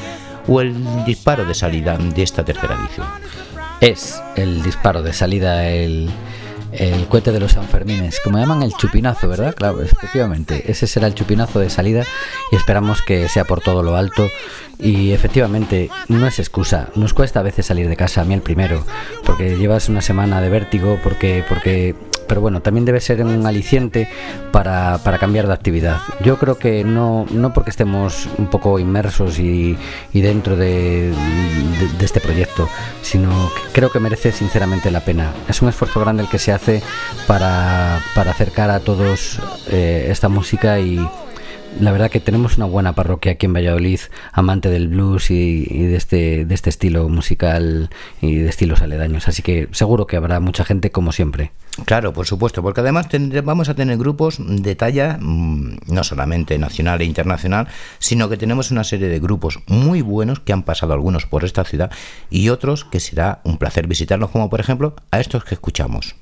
o 0.48 0.60
el 0.60 1.04
disparo 1.04 1.44
de 1.44 1.54
salida 1.54 1.96
de 1.96 2.22
esta 2.22 2.44
tercera 2.44 2.74
edición. 2.74 3.06
Es 3.84 4.22
el 4.34 4.62
disparo 4.62 5.02
de 5.02 5.12
salida, 5.12 5.68
el, 5.68 6.08
el 6.72 7.06
cohete 7.06 7.32
de 7.32 7.38
los 7.38 7.52
Sanfermines, 7.52 8.18
como 8.24 8.38
llaman 8.38 8.62
el 8.62 8.72
chupinazo, 8.72 9.28
¿verdad? 9.28 9.54
Claro, 9.54 9.82
efectivamente, 9.82 10.70
ese 10.72 10.86
será 10.86 11.06
el 11.06 11.14
chupinazo 11.14 11.60
de 11.60 11.68
salida 11.68 12.02
y 12.50 12.56
esperamos 12.56 13.02
que 13.02 13.28
sea 13.28 13.44
por 13.44 13.60
todo 13.60 13.82
lo 13.82 13.94
alto. 13.94 14.26
Y 14.78 15.12
efectivamente, 15.12 15.90
no 16.08 16.26
es 16.26 16.38
excusa, 16.38 16.88
nos 16.94 17.12
cuesta 17.12 17.40
a 17.40 17.42
veces 17.42 17.66
salir 17.66 17.86
de 17.90 17.96
casa, 17.96 18.22
a 18.22 18.24
mí 18.24 18.32
el 18.32 18.40
primero, 18.40 18.82
porque 19.22 19.58
llevas 19.58 19.90
una 19.90 20.00
semana 20.00 20.40
de 20.40 20.48
vértigo, 20.48 20.98
porque, 21.02 21.44
porque 21.46 21.94
pero 22.26 22.40
bueno, 22.40 22.62
también 22.62 22.84
debe 22.84 23.00
ser 23.00 23.24
un 23.24 23.46
aliciente 23.46 24.08
para, 24.52 24.98
para 24.98 25.18
cambiar 25.18 25.46
de 25.46 25.52
actividad. 25.52 25.98
Yo 26.22 26.38
creo 26.38 26.58
que 26.58 26.84
no, 26.84 27.26
no 27.30 27.52
porque 27.52 27.70
estemos 27.70 28.28
un 28.38 28.48
poco 28.48 28.78
inmersos 28.78 29.38
y, 29.38 29.76
y 30.12 30.20
dentro 30.20 30.56
de, 30.56 31.12
este 32.00 32.20
proyecto, 32.20 32.68
sino 33.02 33.30
que 33.54 33.72
creo 33.72 33.90
que 33.90 34.00
merece 34.00 34.32
sinceramente 34.32 34.90
la 34.90 35.00
pena. 35.00 35.32
Es 35.48 35.62
un 35.62 35.68
esfuerzo 35.68 36.00
grande 36.00 36.22
el 36.22 36.28
que 36.28 36.38
se 36.38 36.52
hace 36.52 36.82
para, 37.26 38.00
para 38.14 38.32
acercar 38.32 38.70
a 38.70 38.80
todos 38.80 39.40
eh, 39.70 40.08
esta 40.10 40.28
música 40.28 40.78
y 40.80 41.00
la 41.80 41.92
verdad 41.92 42.10
que 42.10 42.20
tenemos 42.20 42.56
una 42.56 42.66
buena 42.66 42.92
parroquia 42.92 43.32
aquí 43.32 43.46
en 43.46 43.52
Valladolid, 43.52 44.00
amante 44.32 44.70
del 44.70 44.88
blues 44.88 45.30
y, 45.30 45.66
y 45.68 45.82
de, 45.84 45.96
este, 45.96 46.44
de 46.44 46.54
este 46.54 46.70
estilo 46.70 47.08
musical 47.08 47.90
y 48.20 48.36
de 48.36 48.48
estilos 48.48 48.82
aledaños. 48.82 49.28
Así 49.28 49.42
que 49.42 49.68
seguro 49.72 50.06
que 50.06 50.16
habrá 50.16 50.40
mucha 50.40 50.64
gente 50.64 50.90
como 50.90 51.12
siempre. 51.12 51.52
Claro, 51.86 52.12
por 52.12 52.24
supuesto, 52.26 52.62
porque 52.62 52.82
además 52.82 53.08
tendré- 53.08 53.42
vamos 53.42 53.68
a 53.68 53.74
tener 53.74 53.98
grupos 53.98 54.36
de 54.38 54.76
talla 54.76 55.18
mm, 55.20 55.78
no 55.88 56.04
solamente 56.04 56.56
nacional 56.56 57.00
e 57.00 57.04
internacional, 57.04 57.66
sino 57.98 58.28
que 58.28 58.36
tenemos 58.36 58.70
una 58.70 58.84
serie 58.84 59.08
de 59.08 59.18
grupos 59.18 59.58
muy 59.66 60.00
buenos 60.00 60.38
que 60.38 60.52
han 60.52 60.62
pasado 60.62 60.92
algunos 60.92 61.26
por 61.26 61.44
esta 61.44 61.64
ciudad 61.64 61.90
y 62.30 62.48
otros 62.50 62.84
que 62.84 63.00
será 63.00 63.40
un 63.42 63.58
placer 63.58 63.88
visitarlos, 63.88 64.30
como 64.30 64.48
por 64.50 64.60
ejemplo 64.60 64.94
a 65.10 65.18
estos 65.18 65.44
que 65.44 65.54
escuchamos. 65.54 66.14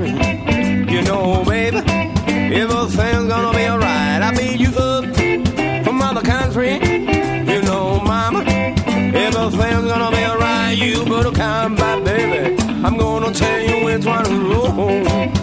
Other 0.00 0.90
you 0.90 1.02
know, 1.02 1.44
baby. 1.44 1.78
Everything's 1.78 3.28
gonna 3.28 3.56
be 3.56 3.66
alright. 3.66 4.22
I'll 4.22 4.34
you 4.60 4.70
up 4.76 5.04
from 5.84 6.02
other 6.02 6.22
country. 6.22 6.74
You 6.74 7.62
know, 7.62 8.00
mama, 8.00 8.44
everything's 8.44 9.86
gonna 9.86 10.16
be 10.16 10.24
alright. 10.24 10.76
You 10.76 11.04
better 11.04 11.32
come 11.32 11.74
back, 11.76 12.04
baby. 12.04 12.56
I'm 12.84 12.96
gonna 12.96 13.32
tell 13.32 13.60
you 13.60 13.84
which 13.84 14.04
one 14.06 14.26
is 14.26 14.32
wrong. 14.32 15.39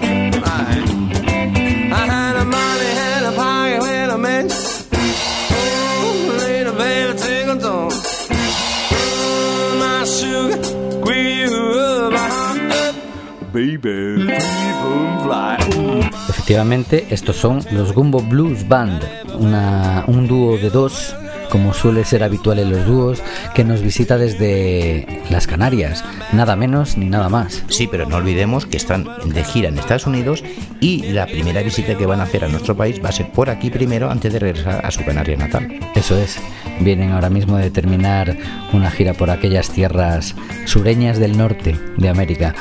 Efectivamente, 16.48 17.06
estos 17.10 17.36
son 17.36 17.60
los 17.72 17.92
Gumbo 17.92 18.22
Blues 18.22 18.70
Band, 18.70 19.02
una- 19.38 20.06
un 20.08 20.28
dúo 20.30 20.58
de 20.58 20.70
dos, 20.70 21.14
como 21.50 21.74
suele 21.74 22.06
ser 22.06 22.24
habitual 22.24 22.60
en 22.60 22.72
los 22.72 22.86
dúos, 22.86 23.22
que 23.54 23.66
nos 23.66 23.82
visita 23.82 24.18
desde 24.18 25.06
las 25.30 25.46
Canarias, 25.46 26.06
nada 26.32 26.56
menos 26.56 26.96
ni 26.98 27.10
nada 27.10 27.28
más. 27.28 27.66
Sí, 27.68 27.90
pero 27.92 28.08
no 28.08 28.16
olvidemos 28.16 28.66
que 28.66 28.78
están 28.78 29.06
de 29.26 29.44
gira 29.44 29.68
en 29.68 29.78
Estados 29.78 30.08
Unidos 30.08 30.42
y 30.80 31.12
la 31.12 31.26
primera 31.26 31.62
visita 31.64 31.96
que 31.98 32.06
van 32.06 32.22
a 32.22 32.24
hacer 32.24 32.46
a 32.46 32.48
nuestro 32.48 32.78
país 32.78 33.04
va 33.04 33.10
a 33.10 33.12
ser 33.12 33.30
por 33.30 33.50
aquí 33.50 33.70
primero 33.70 34.10
antes 34.10 34.32
de 34.32 34.40
regresar 34.40 34.86
a 34.86 34.90
su 34.92 35.04
Canaria 35.04 35.36
natal. 35.36 35.68
Eso 35.96 36.18
es, 36.18 36.38
vienen 36.80 37.12
ahora 37.12 37.30
mismo 37.30 37.58
de 37.58 37.72
terminar 37.72 38.38
una 38.72 38.90
gira 38.90 39.14
por 39.16 39.32
aquellas 39.32 39.70
tierras 39.70 40.34
sureñas 40.64 41.20
del 41.20 41.38
norte 41.38 41.78
de 41.98 42.08
América. 42.08 42.56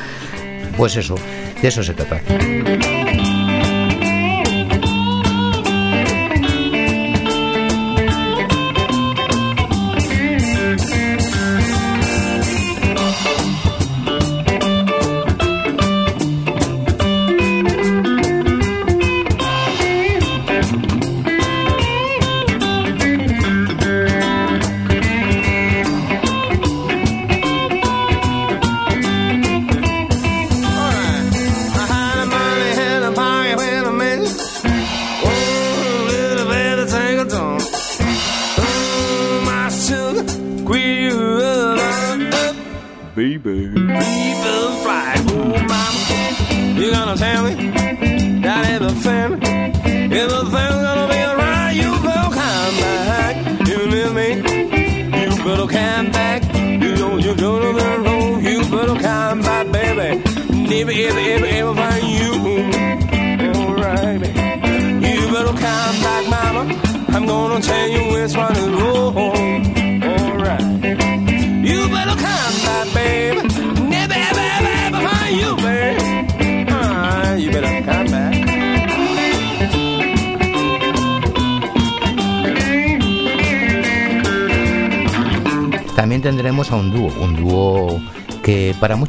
Pues 0.77 0.97
eso, 0.97 1.15
de 1.63 1.69
eso 1.69 1.85
se 1.85 1.95
trata. 1.95 2.21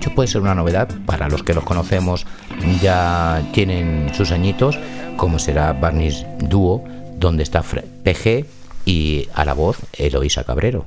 Muchos 0.07 0.15
puede 0.15 0.27
ser 0.27 0.41
una 0.41 0.55
novedad, 0.55 0.87
para 1.05 1.27
los 1.27 1.43
que 1.43 1.53
los 1.53 1.63
conocemos 1.63 2.25
ya 2.81 3.43
tienen 3.51 4.09
sus 4.13 4.31
añitos, 4.31 4.79
como 5.17 5.37
será 5.37 5.73
Barnish 5.73 6.25
Dúo, 6.39 6.83
donde 7.19 7.43
está 7.43 7.61
PG 7.61 8.45
y 8.85 9.27
a 9.33 9.43
la 9.43 9.53
voz 9.53 9.77
Eloísa 9.97 10.43
Cabrero. 10.43 10.85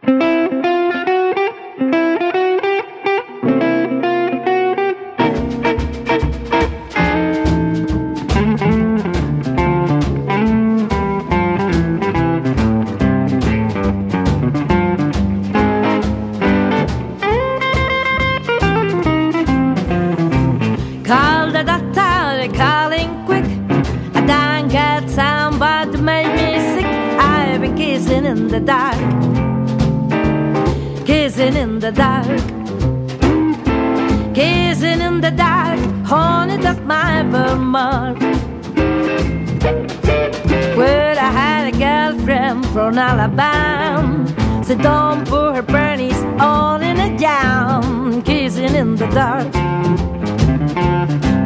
So 44.70 44.76
don't 44.76 45.26
her 45.26 45.64
panties 45.64 46.16
all 46.38 46.80
in 46.80 46.96
a 47.00 47.18
jam, 47.18 48.22
kissing 48.22 48.76
in 48.76 48.94
the 48.94 49.08
dark 49.08 49.52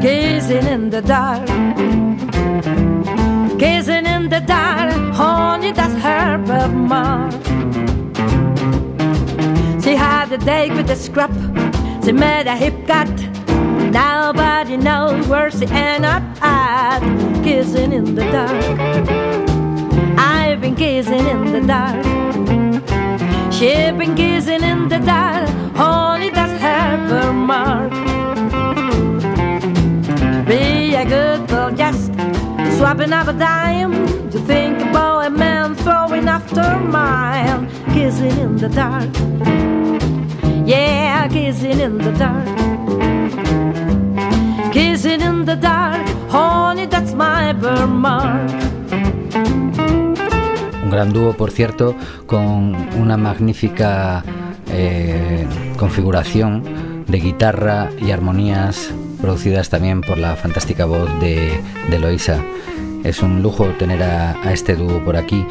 gazing 0.04 0.66
in 0.66 0.90
the 0.90 1.00
dark, 1.00 1.46
gazing 3.58 4.04
in 4.04 4.28
the 4.28 4.40
dark. 4.40 4.92
Honey, 5.14 5.72
that's 5.72 5.94
her 6.02 6.36
birthmark. 6.36 7.32
She 9.82 9.96
had 9.96 10.30
a 10.30 10.36
date 10.36 10.74
with 10.74 10.90
a 10.90 10.96
scrub. 10.96 11.32
She 12.04 12.12
made 12.12 12.46
a 12.46 12.54
hip 12.54 12.86
cut. 12.86 13.08
Nobody 13.90 14.76
knows 14.76 15.26
where 15.26 15.50
she 15.50 15.64
ended 15.68 16.10
up 16.10 16.22
at. 16.42 17.00
Kissing 17.42 17.92
in 17.92 18.14
the 18.14 18.24
dark. 18.24 18.64
I've 20.18 20.60
been 20.60 20.76
kissing 20.76 21.26
in 21.26 21.52
the 21.52 21.62
dark. 21.66 22.63
She's 23.58 23.92
been 23.92 24.16
kissing 24.16 24.64
in 24.64 24.88
the 24.88 24.98
dark. 24.98 25.48
Honey, 25.76 26.30
that's 26.30 26.60
her 26.60 26.96
birthmark. 27.08 27.92
Be 30.48 30.94
a 30.96 31.04
good 31.04 31.46
girl, 31.48 31.70
just 31.70 32.12
swapping 32.76 33.12
up 33.12 33.28
a 33.28 33.32
dime 33.32 33.92
to 34.30 34.40
think 34.40 34.80
about 34.80 35.26
a 35.26 35.30
man 35.30 35.76
throwing 35.76 36.26
after 36.26 36.80
mine. 36.80 37.68
Kissing 37.94 38.36
in 38.40 38.56
the 38.56 38.68
dark. 38.68 39.08
Yeah, 40.66 41.28
kissing 41.28 41.78
in 41.78 41.98
the 41.98 42.12
dark. 42.12 42.48
Kissing 44.72 45.20
in 45.20 45.44
the 45.44 45.54
dark. 45.54 46.04
Honey, 46.28 46.86
that's 46.86 47.12
my 47.12 47.52
birthmark. 47.52 48.50
Un 48.50 48.63
gran 50.94 51.12
dúo, 51.12 51.34
por 51.34 51.50
cierto, 51.50 51.94
con 52.26 52.74
una 52.98 53.16
magnífica 53.16 54.24
eh, 54.70 55.46
configuración 55.76 57.04
de 57.06 57.18
guitarra 57.18 57.90
y 58.00 58.10
armonías 58.12 58.90
producidas 59.20 59.68
también 59.70 60.00
por 60.00 60.18
la 60.18 60.36
fantástica 60.36 60.84
voz 60.84 61.08
de, 61.20 61.60
de 61.90 61.96
Eloísa. 61.96 62.40
Es 63.02 63.22
un 63.22 63.42
lujo 63.42 63.66
tener 63.78 64.02
a 64.02 64.52
este 64.52 64.76
dúo 64.76 65.04
por 65.04 65.16
aquí. 65.16 65.44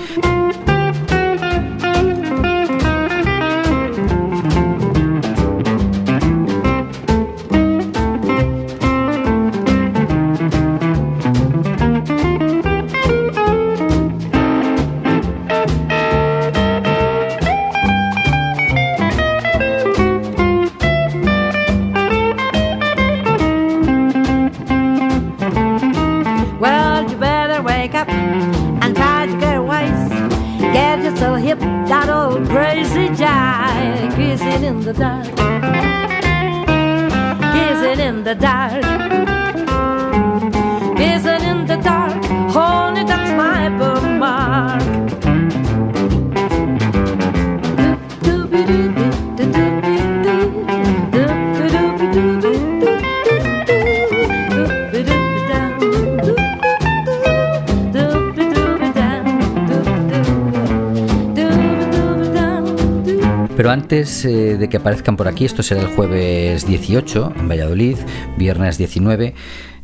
Eh, 64.04 64.58
de 64.58 64.68
que 64.68 64.78
aparezcan 64.78 65.16
por 65.16 65.30
aquí, 65.30 65.46
esto 65.46 65.64
será 65.64 65.80
el 65.80 65.88
jueves 65.88 66.68
18 66.68 67.34
en 67.38 67.48
Valladolid, 67.48 67.98
viernes 68.38 68.78
19 68.78 69.34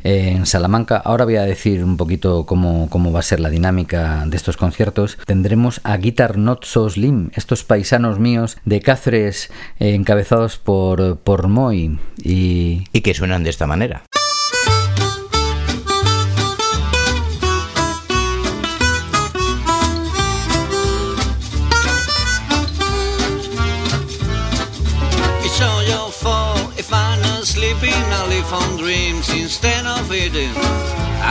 eh, 0.04 0.32
en 0.36 0.44
Salamanca. 0.44 0.98
Ahora 0.98 1.24
voy 1.24 1.36
a 1.36 1.42
decir 1.42 1.82
un 1.82 1.96
poquito 1.96 2.44
cómo, 2.44 2.90
cómo 2.90 3.12
va 3.12 3.20
a 3.20 3.22
ser 3.22 3.40
la 3.40 3.48
dinámica 3.48 4.24
de 4.26 4.36
estos 4.36 4.58
conciertos. 4.58 5.16
Tendremos 5.24 5.80
a 5.84 5.96
Guitar 5.96 6.36
Not 6.36 6.64
So 6.64 6.90
Slim, 6.90 7.30
estos 7.34 7.64
paisanos 7.64 8.18
míos 8.18 8.58
de 8.66 8.82
Cáceres 8.82 9.50
eh, 9.78 9.94
encabezados 9.94 10.58
por, 10.58 11.16
por 11.20 11.48
Moy 11.48 11.98
y 12.22 12.84
Y 12.92 13.00
que 13.00 13.14
suenan 13.14 13.42
de 13.42 13.50
esta 13.50 13.66
manera. 13.66 14.02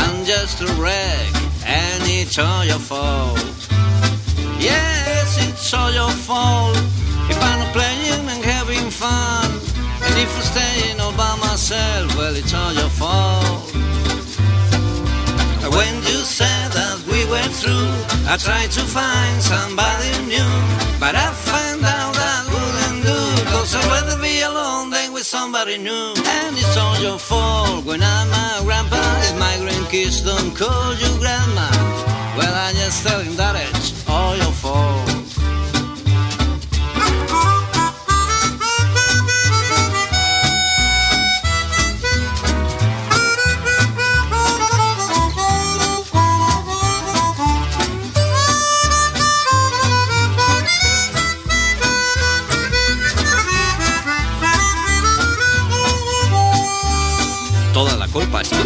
I'm 0.02 0.26
just 0.26 0.62
a 0.62 0.70
wreck, 0.82 1.32
and 1.66 2.02
it's 2.06 2.38
all 2.38 2.64
your 2.66 2.80
fault. 2.92 3.40
Yes, 4.60 5.38
it's 5.48 5.74
all 5.74 5.92
your 5.92 6.12
fault 6.28 6.78
if 7.30 7.38
I'm 7.42 7.60
not 7.60 7.74
playing 7.74 8.26
and 8.34 8.44
having 8.44 8.90
fun. 8.90 9.50
And 10.04 10.14
if 10.24 10.30
I'm 10.38 10.44
staying 10.54 11.00
all 11.00 11.14
by 11.14 11.36
myself, 11.48 12.16
well, 12.18 12.36
it's 12.36 12.54
all 12.54 12.74
your 12.74 12.90
fault. 13.02 13.72
When 15.78 15.96
you 16.10 16.20
said 16.40 16.72
that 16.72 16.98
we 17.12 17.20
were 17.32 17.50
through, 17.62 17.94
I 18.32 18.38
tried 18.38 18.72
to 18.72 18.82
find 18.82 19.36
somebody 19.42 20.12
new, 20.26 20.52
but 21.00 21.14
I 21.16 21.28
found 21.32 21.86
out 21.86 22.14
that 22.16 22.39
Cause 23.72 23.86
rather 23.86 24.20
be 24.20 24.42
alone 24.42 24.90
than 24.90 25.14
with 25.14 25.28
somebody 25.28 25.78
new. 25.78 26.14
And 26.26 26.58
it's 26.58 26.76
all 26.76 27.00
your 27.00 27.20
fault 27.20 27.86
when 27.86 28.02
I'm 28.02 28.30
a 28.30 28.64
grandpa. 28.66 28.98
If 29.22 29.38
my 29.38 29.58
grandkids 29.62 30.26
don't 30.26 30.56
call 30.58 30.96
you 30.96 31.20
grandma, 31.20 31.70
well, 32.36 32.56
I 32.56 32.72
just 32.74 33.06
tell 33.06 33.20
him 33.20 33.36
that 33.36 33.56
it's 33.70 34.10
all 34.10 34.36
your 34.36 34.54
fault. 34.54 35.09
Toda 58.20 58.59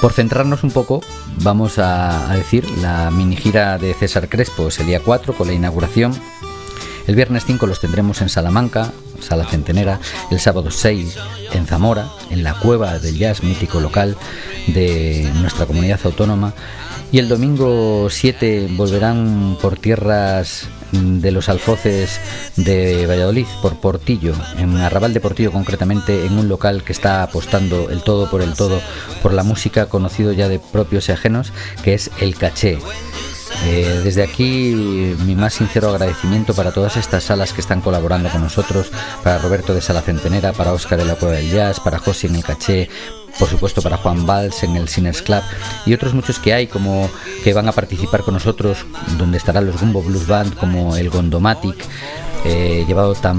Por 0.00 0.14
centrarnos 0.14 0.64
un 0.64 0.70
poco, 0.70 1.02
vamos 1.42 1.78
a, 1.78 2.34
decir 2.34 2.68
la 2.78 3.10
mini 3.10 3.36
gira 3.36 3.76
de 3.76 3.92
César 3.92 4.30
Crespo 4.30 4.68
es 4.68 4.80
el 4.80 4.86
día 4.86 5.00
4 5.00 5.34
con 5.34 5.46
la 5.46 5.52
inauguración. 5.52 6.18
El 7.06 7.16
viernes 7.16 7.44
5 7.44 7.66
los 7.66 7.80
tendremos 7.80 8.22
en 8.22 8.30
Salamanca, 8.30 8.92
Sala 9.20 9.44
Centenera, 9.44 10.00
el 10.30 10.40
sábado 10.40 10.70
6 10.70 11.18
en 11.52 11.66
Zamora, 11.66 12.08
en 12.30 12.42
la 12.42 12.54
Cueva 12.54 12.98
del 12.98 13.18
Jazz, 13.18 13.42
mítico 13.42 13.78
local 13.78 14.16
de 14.68 15.30
nuestra 15.34 15.66
comunidad 15.66 16.00
autónoma. 16.04 16.54
Y 17.12 17.18
el 17.18 17.28
domingo 17.28 18.08
7 18.08 18.68
volverán 18.70 19.58
por 19.60 19.76
tierras 19.78 20.66
de 20.92 21.30
los 21.30 21.48
alfoces 21.48 22.20
de 22.56 23.06
Valladolid, 23.06 23.46
por 23.62 23.80
Portillo, 23.80 24.34
en 24.58 24.76
Arrabal 24.76 25.14
de 25.14 25.20
Portillo 25.20 25.52
concretamente, 25.52 26.26
en 26.26 26.38
un 26.38 26.48
local 26.48 26.82
que 26.82 26.92
está 26.92 27.22
apostando 27.22 27.90
el 27.90 28.02
todo 28.02 28.30
por 28.30 28.42
el 28.42 28.54
todo 28.54 28.80
por 29.22 29.32
la 29.32 29.42
música 29.42 29.86
conocido 29.86 30.32
ya 30.32 30.48
de 30.48 30.58
propios 30.58 31.08
y 31.08 31.12
ajenos, 31.12 31.52
que 31.82 31.94
es 31.94 32.10
El 32.20 32.36
Caché. 32.36 32.78
Eh, 33.66 34.00
desde 34.04 34.22
aquí 34.22 34.74
mi 35.26 35.34
más 35.34 35.54
sincero 35.54 35.90
agradecimiento 35.90 36.54
para 36.54 36.72
todas 36.72 36.96
estas 36.96 37.24
salas 37.24 37.52
que 37.52 37.60
están 37.60 37.80
colaborando 37.80 38.30
con 38.30 38.42
nosotros, 38.42 38.90
para 39.22 39.38
Roberto 39.38 39.74
de 39.74 39.82
Sala 39.82 40.00
Centenera, 40.00 40.52
para 40.52 40.72
Óscar 40.72 40.98
de 40.98 41.04
la 41.04 41.16
Cueva 41.16 41.34
del 41.34 41.50
Jazz, 41.50 41.80
para 41.80 41.98
José 41.98 42.28
en 42.28 42.36
el 42.36 42.44
Caché, 42.44 42.88
por 43.38 43.48
supuesto 43.48 43.80
para 43.82 43.96
Juan 43.96 44.26
Valls 44.26 44.62
en 44.62 44.76
el 44.76 44.88
Sinners 44.88 45.22
Club 45.22 45.42
y 45.86 45.94
otros 45.94 46.14
muchos 46.14 46.38
que 46.38 46.52
hay 46.54 46.66
como 46.66 47.08
que 47.44 47.52
van 47.54 47.68
a 47.68 47.72
participar 47.72 48.22
con 48.22 48.34
nosotros, 48.34 48.84
donde 49.18 49.38
estarán 49.38 49.66
los 49.66 49.80
Gumbo 49.80 50.02
Blues 50.02 50.26
Band 50.26 50.56
como 50.56 50.96
el 50.96 51.10
Gondomatic. 51.10 51.76
eh, 52.46 52.84
llevado 52.88 53.14
tan 53.14 53.36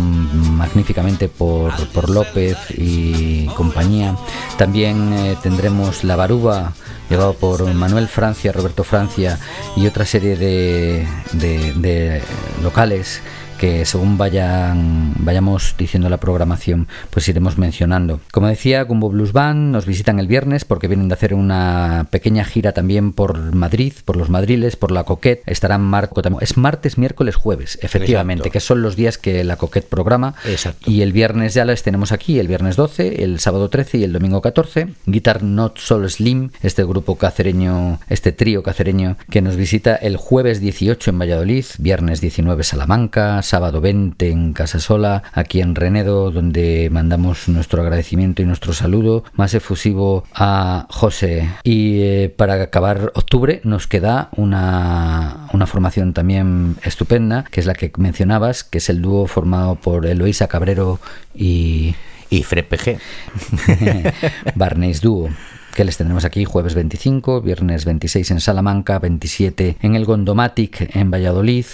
magníficamente 0.57 1.27
por, 1.27 1.73
por 1.87 2.11
López 2.11 2.55
y 2.69 3.47
compañía. 3.57 4.15
También 4.59 5.11
eh, 5.13 5.35
tendremos 5.41 6.03
La 6.03 6.15
Baruba, 6.15 6.73
llevado 7.09 7.33
por 7.33 7.63
Manuel 7.73 8.07
Francia, 8.07 8.51
Roberto 8.51 8.83
Francia 8.83 9.39
y 9.75 9.87
otra 9.87 10.05
serie 10.05 10.35
de, 10.37 11.07
de- 11.33 11.73
de 11.77 12.21
locales 12.61 13.21
que 13.61 13.85
según 13.85 14.17
vayan 14.17 15.13
vayamos 15.19 15.75
diciendo 15.77 16.09
la 16.09 16.17
programación, 16.17 16.87
pues 17.11 17.27
iremos 17.29 17.59
mencionando. 17.59 18.19
Como 18.31 18.47
decía, 18.47 18.81
Gumbo 18.83 19.09
Blues 19.09 19.33
Band 19.33 19.71
nos 19.71 19.85
visitan 19.85 20.17
el 20.19 20.25
viernes 20.25 20.65
porque 20.65 20.87
vienen 20.87 21.09
de 21.09 21.13
hacer 21.13 21.35
una 21.35 22.07
pequeña 22.09 22.43
gira 22.43 22.71
también 22.71 23.13
por 23.13 23.53
Madrid, 23.53 23.93
por 24.03 24.17
los 24.17 24.31
Madriles, 24.31 24.75
por 24.77 24.89
la 24.91 25.03
Coquette. 25.03 25.43
Estarán 25.45 25.81
Marco 25.81 26.23
tam- 26.23 26.41
es 26.41 26.57
martes, 26.57 26.97
miércoles, 26.97 27.35
jueves, 27.35 27.77
efectivamente, 27.83 28.47
Exacto. 28.47 28.53
que 28.53 28.59
son 28.61 28.81
los 28.81 28.95
días 28.95 29.19
que 29.19 29.43
la 29.43 29.57
Coquette 29.57 29.87
programa. 29.87 30.33
Exacto. 30.45 30.89
Y 30.89 31.03
el 31.03 31.13
viernes 31.13 31.53
ya 31.53 31.63
las 31.63 31.83
tenemos 31.83 32.11
aquí, 32.11 32.39
el 32.39 32.47
viernes 32.47 32.75
12, 32.75 33.23
el 33.23 33.39
sábado 33.39 33.69
13 33.69 33.99
y 33.99 34.03
el 34.05 34.11
domingo 34.13 34.41
14. 34.41 34.87
Guitar 35.05 35.43
Not 35.43 35.77
Solo 35.77 36.09
Slim, 36.09 36.49
este 36.63 36.83
grupo 36.83 37.15
cacereño, 37.15 37.99
este 38.09 38.31
trío 38.31 38.63
cacereño 38.63 39.17
que 39.29 39.43
nos 39.43 39.55
visita 39.55 39.95
el 39.95 40.17
jueves 40.17 40.59
18 40.61 41.11
en 41.11 41.19
Valladolid, 41.19 41.65
viernes 41.77 42.21
19 42.21 42.63
Salamanca, 42.63 43.41
sábado 43.51 43.81
20 43.81 44.29
en 44.29 44.53
Casasola, 44.53 45.23
aquí 45.33 45.59
en 45.59 45.75
Renedo, 45.75 46.31
donde 46.31 46.87
mandamos 46.89 47.49
nuestro 47.49 47.81
agradecimiento 47.81 48.41
y 48.41 48.45
nuestro 48.45 48.71
saludo 48.71 49.25
más 49.33 49.53
efusivo 49.53 50.23
a 50.33 50.87
José. 50.89 51.49
Y 51.61 51.99
eh, 51.99 52.33
para 52.33 52.53
acabar 52.63 53.11
octubre 53.13 53.59
nos 53.65 53.87
queda 53.87 54.29
una, 54.37 55.49
una 55.51 55.67
formación 55.67 56.13
también 56.13 56.77
estupenda, 56.83 57.43
que 57.43 57.59
es 57.59 57.65
la 57.65 57.73
que 57.73 57.91
mencionabas, 57.97 58.63
que 58.63 58.77
es 58.77 58.87
el 58.89 59.01
dúo 59.01 59.27
formado 59.27 59.75
por 59.75 60.05
Eloísa 60.05 60.47
Cabrero 60.47 61.01
y 61.35 61.93
Y 62.29 62.43
Fred 62.43 62.67
PG. 62.67 62.99
Barneys 64.55 65.01
Dúo. 65.01 65.29
Que 65.75 65.85
les 65.85 65.97
tendremos 65.97 66.25
aquí 66.25 66.43
jueves 66.43 66.75
25, 66.75 67.41
viernes 67.41 67.85
26 67.85 68.31
en 68.31 68.41
Salamanca, 68.41 68.99
27 68.99 69.77
en 69.81 69.95
el 69.95 70.05
Gondomatic 70.05 70.95
en 70.95 71.11
Valladolid, 71.11 71.65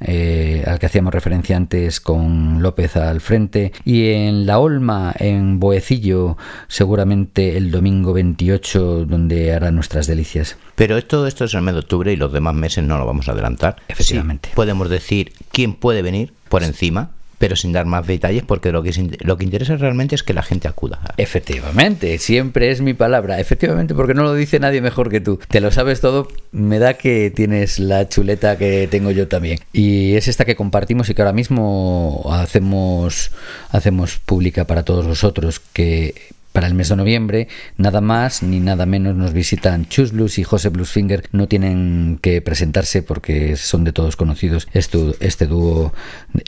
eh, 0.00 0.64
al 0.66 0.78
que 0.78 0.86
hacíamos 0.86 1.12
referencia 1.12 1.56
antes 1.56 2.00
con 2.00 2.62
López 2.62 2.96
al 2.96 3.20
frente, 3.20 3.72
y 3.84 4.10
en 4.12 4.46
La 4.46 4.58
Olma, 4.58 5.14
en 5.18 5.60
Boecillo, 5.60 6.38
seguramente 6.68 7.56
el 7.56 7.70
domingo 7.70 8.12
28, 8.12 9.04
donde 9.04 9.52
hará 9.52 9.70
nuestras 9.70 10.06
delicias. 10.06 10.56
Pero 10.74 10.96
esto, 10.96 11.26
esto 11.26 11.44
es 11.44 11.54
el 11.54 11.62
mes 11.62 11.74
de 11.74 11.80
octubre 11.80 12.12
y 12.12 12.16
los 12.16 12.32
demás 12.32 12.54
meses 12.54 12.84
no 12.84 12.98
lo 12.98 13.06
vamos 13.06 13.28
a 13.28 13.32
adelantar. 13.32 13.76
Efectivamente. 13.88 14.48
Sí, 14.48 14.56
podemos 14.56 14.88
decir 14.88 15.32
quién 15.50 15.74
puede 15.74 16.02
venir 16.02 16.32
por 16.48 16.62
encima, 16.62 17.10
pero 17.42 17.56
sin 17.56 17.72
dar 17.72 17.86
más 17.86 18.06
detalles, 18.06 18.44
porque 18.44 18.70
lo 18.70 18.84
que, 18.84 18.92
lo 19.18 19.36
que 19.36 19.44
interesa 19.44 19.74
realmente 19.74 20.14
es 20.14 20.22
que 20.22 20.32
la 20.32 20.44
gente 20.44 20.68
acuda. 20.68 21.00
Efectivamente, 21.16 22.18
siempre 22.18 22.70
es 22.70 22.80
mi 22.80 22.94
palabra. 22.94 23.40
Efectivamente, 23.40 23.96
porque 23.96 24.14
no 24.14 24.22
lo 24.22 24.32
dice 24.32 24.60
nadie 24.60 24.80
mejor 24.80 25.10
que 25.10 25.20
tú. 25.20 25.40
Te 25.48 25.60
lo 25.60 25.72
sabes 25.72 26.00
todo, 26.00 26.28
me 26.52 26.78
da 26.78 26.94
que 26.94 27.32
tienes 27.34 27.80
la 27.80 28.08
chuleta 28.08 28.56
que 28.56 28.86
tengo 28.88 29.10
yo 29.10 29.26
también. 29.26 29.58
Y 29.72 30.14
es 30.14 30.28
esta 30.28 30.44
que 30.44 30.54
compartimos 30.54 31.10
y 31.10 31.14
que 31.14 31.22
ahora 31.22 31.32
mismo 31.32 32.30
hacemos, 32.30 33.32
hacemos 33.70 34.20
pública 34.20 34.64
para 34.68 34.84
todos 34.84 35.08
vosotros, 35.08 35.58
que 35.72 36.14
para 36.52 36.66
el 36.66 36.74
mes 36.74 36.88
de 36.88 36.96
noviembre, 36.96 37.48
nada 37.76 38.00
más 38.00 38.42
ni 38.42 38.60
nada 38.60 38.86
menos 38.86 39.16
nos 39.16 39.32
visitan 39.32 39.88
Chus 39.88 40.12
Blues 40.12 40.38
y 40.38 40.44
José 40.44 40.68
Bluesfinger. 40.68 41.24
No 41.32 41.48
tienen 41.48 42.18
que 42.20 42.40
presentarse 42.42 43.02
porque 43.02 43.56
son 43.56 43.84
de 43.84 43.92
todos 43.92 44.16
conocidos. 44.16 44.68
Este, 44.72 45.46
dúo, 45.46 45.92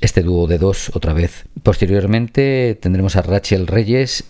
este 0.01 0.23
dúo 0.23 0.47
de 0.47 0.59
dos 0.59 0.90
otra 0.95 1.12
vez. 1.12 1.47
Posteriormente 1.62 2.79
tendremos 2.81 3.17
a 3.17 3.23
Rachel 3.23 3.67
Reyes 3.67 4.25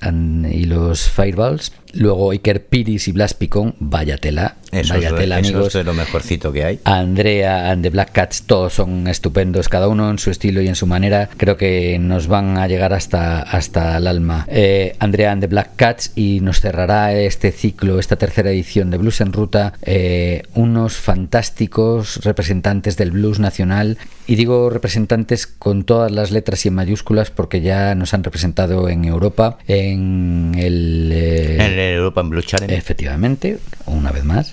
y 0.51 0.65
los 0.65 1.11
Fireballs. 1.11 1.73
Luego 1.95 2.31
Iker 2.33 2.65
Piris 2.67 3.09
y 3.09 3.13
Blas 3.13 3.35
Picón. 3.35 3.75
Vaya 3.79 4.19
tela, 4.19 4.57
Eso, 4.73 4.95
vaya 4.95 5.09
es, 5.11 5.15
tela, 5.17 5.39
eso 5.39 5.49
amigos. 5.49 5.67
es 5.69 5.73
de 5.75 5.85
lo 5.85 5.95
mejorcito 5.95 6.53
que 6.53 6.65
hay. 6.65 6.81
Andrea 6.85 7.71
and 7.71 7.83
the 7.83 7.91
Black 7.91 8.13
Cats, 8.13 8.43
todos 8.47 8.75
son 8.75 9.07
estupendos, 9.09 9.69
cada 9.69 9.89
uno 9.89 10.11
en 10.11 10.19
su 10.19 10.31
estilo 10.31 10.61
y 10.63 10.69
en 10.69 10.75
su 10.75 10.87
manera. 10.87 11.29
Creo 11.37 11.57
que 11.57 11.99
nos 11.99 12.27
van 12.27 12.59
a 12.59 12.67
llegar 12.69 12.93
hasta, 12.93 13.41
hasta 13.43 13.97
el 13.97 14.07
alma. 14.07 14.47
Eh, 14.51 14.97
Andrea 14.99 15.33
and 15.33 15.41
the 15.41 15.47
Black 15.47 15.71
Cats 15.77 16.13
y 16.17 16.41
nos 16.41 16.61
cerrará 16.61 17.13
este 17.15 17.53
ciclo, 17.53 17.99
esta 17.99 18.17
tercera 18.17 18.51
edición 18.51 18.91
de 18.91 18.99
Blues 18.99 19.21
en 19.21 19.33
Ruta, 19.33 19.75
eh, 19.83 20.43
unos 20.55 20.95
fantásticos 20.97 22.25
representantes 22.25 22.97
del 22.97 23.11
blues 23.11 23.39
nacional. 23.39 23.99
Y 24.27 24.37
digo 24.37 24.71
representantes 24.71 25.47
con 25.47 25.85
todas 25.85 26.11
las 26.11 26.31
letras 26.31 26.65
y 26.65 26.69
en 26.69 26.75
mayúsculas 26.75 27.31
porque 27.31 27.61
ya 27.61 27.95
nos 27.95 28.15
han 28.15 28.25
representado 28.25 28.89
en 28.89 29.05
Europa, 29.05 29.59
en 29.69 30.53
el, 30.57 31.11
eh, 31.13 31.59
el 31.91 31.99
European 31.99 32.31
Blue 32.31 32.43
Challenge. 32.43 32.75
Efectivamente, 32.75 33.59
una 33.87 34.11
vez 34.11 34.25
más. 34.25 34.53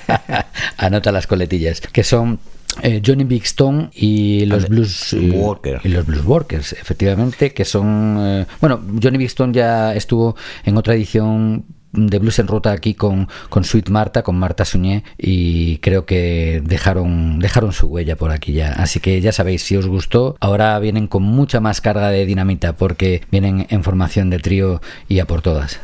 Anota 0.76 1.12
las 1.12 1.26
coletillas, 1.26 1.80
que 1.80 2.04
son 2.04 2.38
eh, 2.80 3.02
Johnny 3.04 3.24
Big 3.24 3.42
Stone 3.44 3.90
y 3.92 4.46
los 4.46 4.64
And 4.64 4.70
Blues 4.70 5.12
eh, 5.12 5.30
Workers. 5.30 5.84
y 5.84 5.88
los 5.88 6.06
Blues 6.06 6.24
Workers, 6.24 6.72
efectivamente, 6.72 7.52
que 7.52 7.64
son 7.64 8.16
eh, 8.20 8.46
bueno, 8.60 8.80
Johnny 9.02 9.18
Big 9.18 9.26
Stone 9.26 9.52
ya 9.52 9.94
estuvo 9.94 10.36
en 10.64 10.76
otra 10.76 10.94
edición 10.94 11.66
de 11.92 12.18
Blues 12.18 12.38
en 12.38 12.46
Ruta 12.48 12.72
aquí 12.72 12.94
con, 12.94 13.28
con 13.50 13.64
Sweet 13.64 13.90
Marta, 13.90 14.22
con 14.22 14.38
Marta 14.38 14.64
Suñé 14.64 15.04
y 15.18 15.76
creo 15.78 16.06
que 16.06 16.62
dejaron 16.64 17.38
dejaron 17.38 17.72
su 17.72 17.88
huella 17.88 18.16
por 18.16 18.30
aquí 18.30 18.54
ya. 18.54 18.72
Así 18.72 19.00
que 19.00 19.20
ya 19.20 19.32
sabéis, 19.32 19.62
si 19.62 19.76
os 19.76 19.86
gustó, 19.86 20.36
ahora 20.40 20.78
vienen 20.78 21.06
con 21.06 21.22
mucha 21.22 21.60
más 21.60 21.82
carga 21.82 22.08
de 22.08 22.24
dinamita 22.24 22.74
porque 22.74 23.22
vienen 23.30 23.66
en 23.68 23.84
formación 23.84 24.30
de 24.30 24.38
trío 24.38 24.80
y 25.08 25.18
a 25.18 25.26
por 25.26 25.42
todas. 25.42 25.80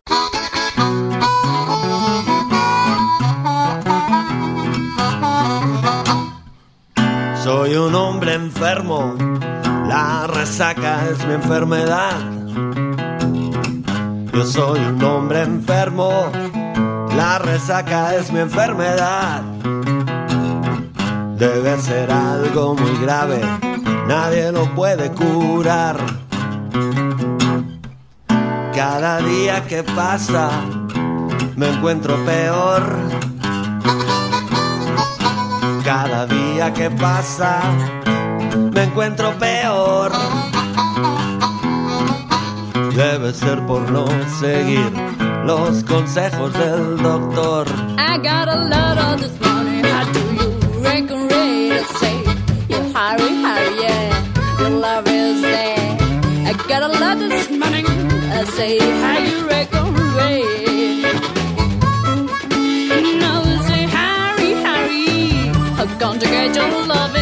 Soy 7.68 7.76
un 7.76 7.94
hombre 7.94 8.32
enfermo, 8.32 9.14
la 9.86 10.26
resaca 10.26 11.06
es 11.10 11.22
mi 11.26 11.34
enfermedad. 11.34 12.18
Yo 14.32 14.44
soy 14.46 14.80
un 14.80 15.04
hombre 15.04 15.42
enfermo, 15.42 16.32
la 17.14 17.38
resaca 17.38 18.14
es 18.14 18.32
mi 18.32 18.38
enfermedad. 18.38 19.42
Debe 21.36 21.78
ser 21.82 22.10
algo 22.10 22.74
muy 22.74 22.96
grave, 23.02 23.42
nadie 24.06 24.50
lo 24.50 24.74
puede 24.74 25.10
curar. 25.12 25.98
Cada 28.74 29.18
día 29.18 29.66
que 29.66 29.82
pasa, 29.82 30.48
me 31.54 31.68
encuentro 31.68 32.16
peor. 32.24 32.96
Cada 35.88 36.26
día 36.26 36.70
que 36.74 36.90
pasa 36.90 37.62
me 38.74 38.82
encuentro 38.82 39.32
peor. 39.38 40.12
Debe 42.94 43.32
ser 43.32 43.64
por 43.64 43.90
no 43.90 44.06
seguir 44.38 44.92
los 45.46 45.82
consejos 45.84 46.52
del 46.52 46.98
doctor. 46.98 47.66
I 47.96 48.18
got 48.18 48.48
a 48.48 48.68
lot 48.68 48.98
of 48.98 49.22
this 49.22 49.40
money. 49.40 49.80
How 49.80 50.04
do 50.12 50.20
you 50.34 50.82
reckon? 50.82 51.26
I 51.32 51.82
say 51.98 52.18
you 52.68 52.80
hurry, 52.92 53.30
hurry, 53.42 53.80
yeah. 53.80 54.60
Your 54.60 54.70
love 54.84 55.08
is 55.08 55.40
there. 55.40 55.96
I 56.48 56.52
got 56.68 56.82
a 56.82 56.88
lot 56.88 57.16
of 57.16 57.30
this 57.30 57.48
money. 57.48 57.82
I 58.30 58.44
say 58.44 58.78
how 58.78 59.18
you 59.20 59.48
reckon 59.48 59.94
rate? 60.18 60.67
Hurry. 66.00 66.10
I'm 66.10 66.18
gonna 66.18 66.50
get 66.50 66.56
your 66.56 66.86
love 66.86 67.17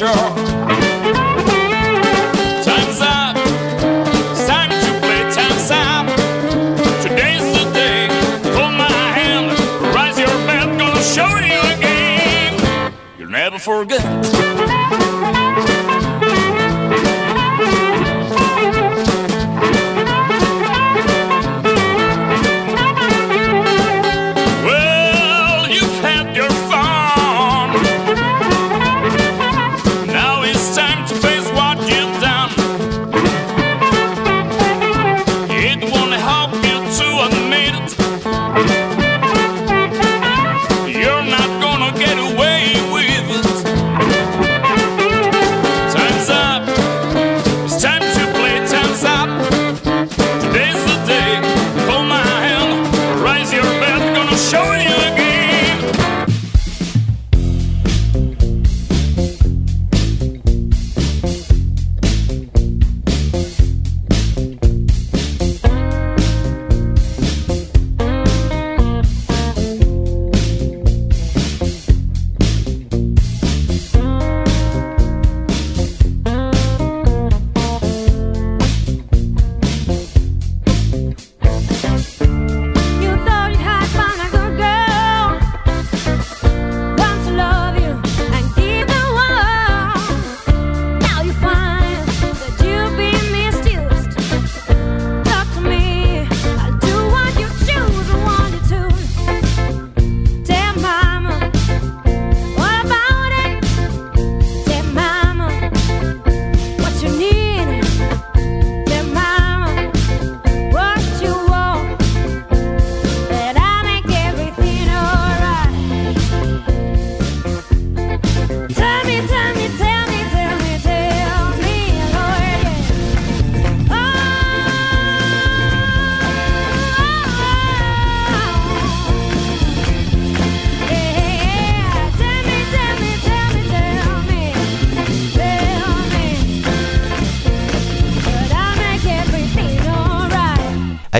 your 0.00 0.57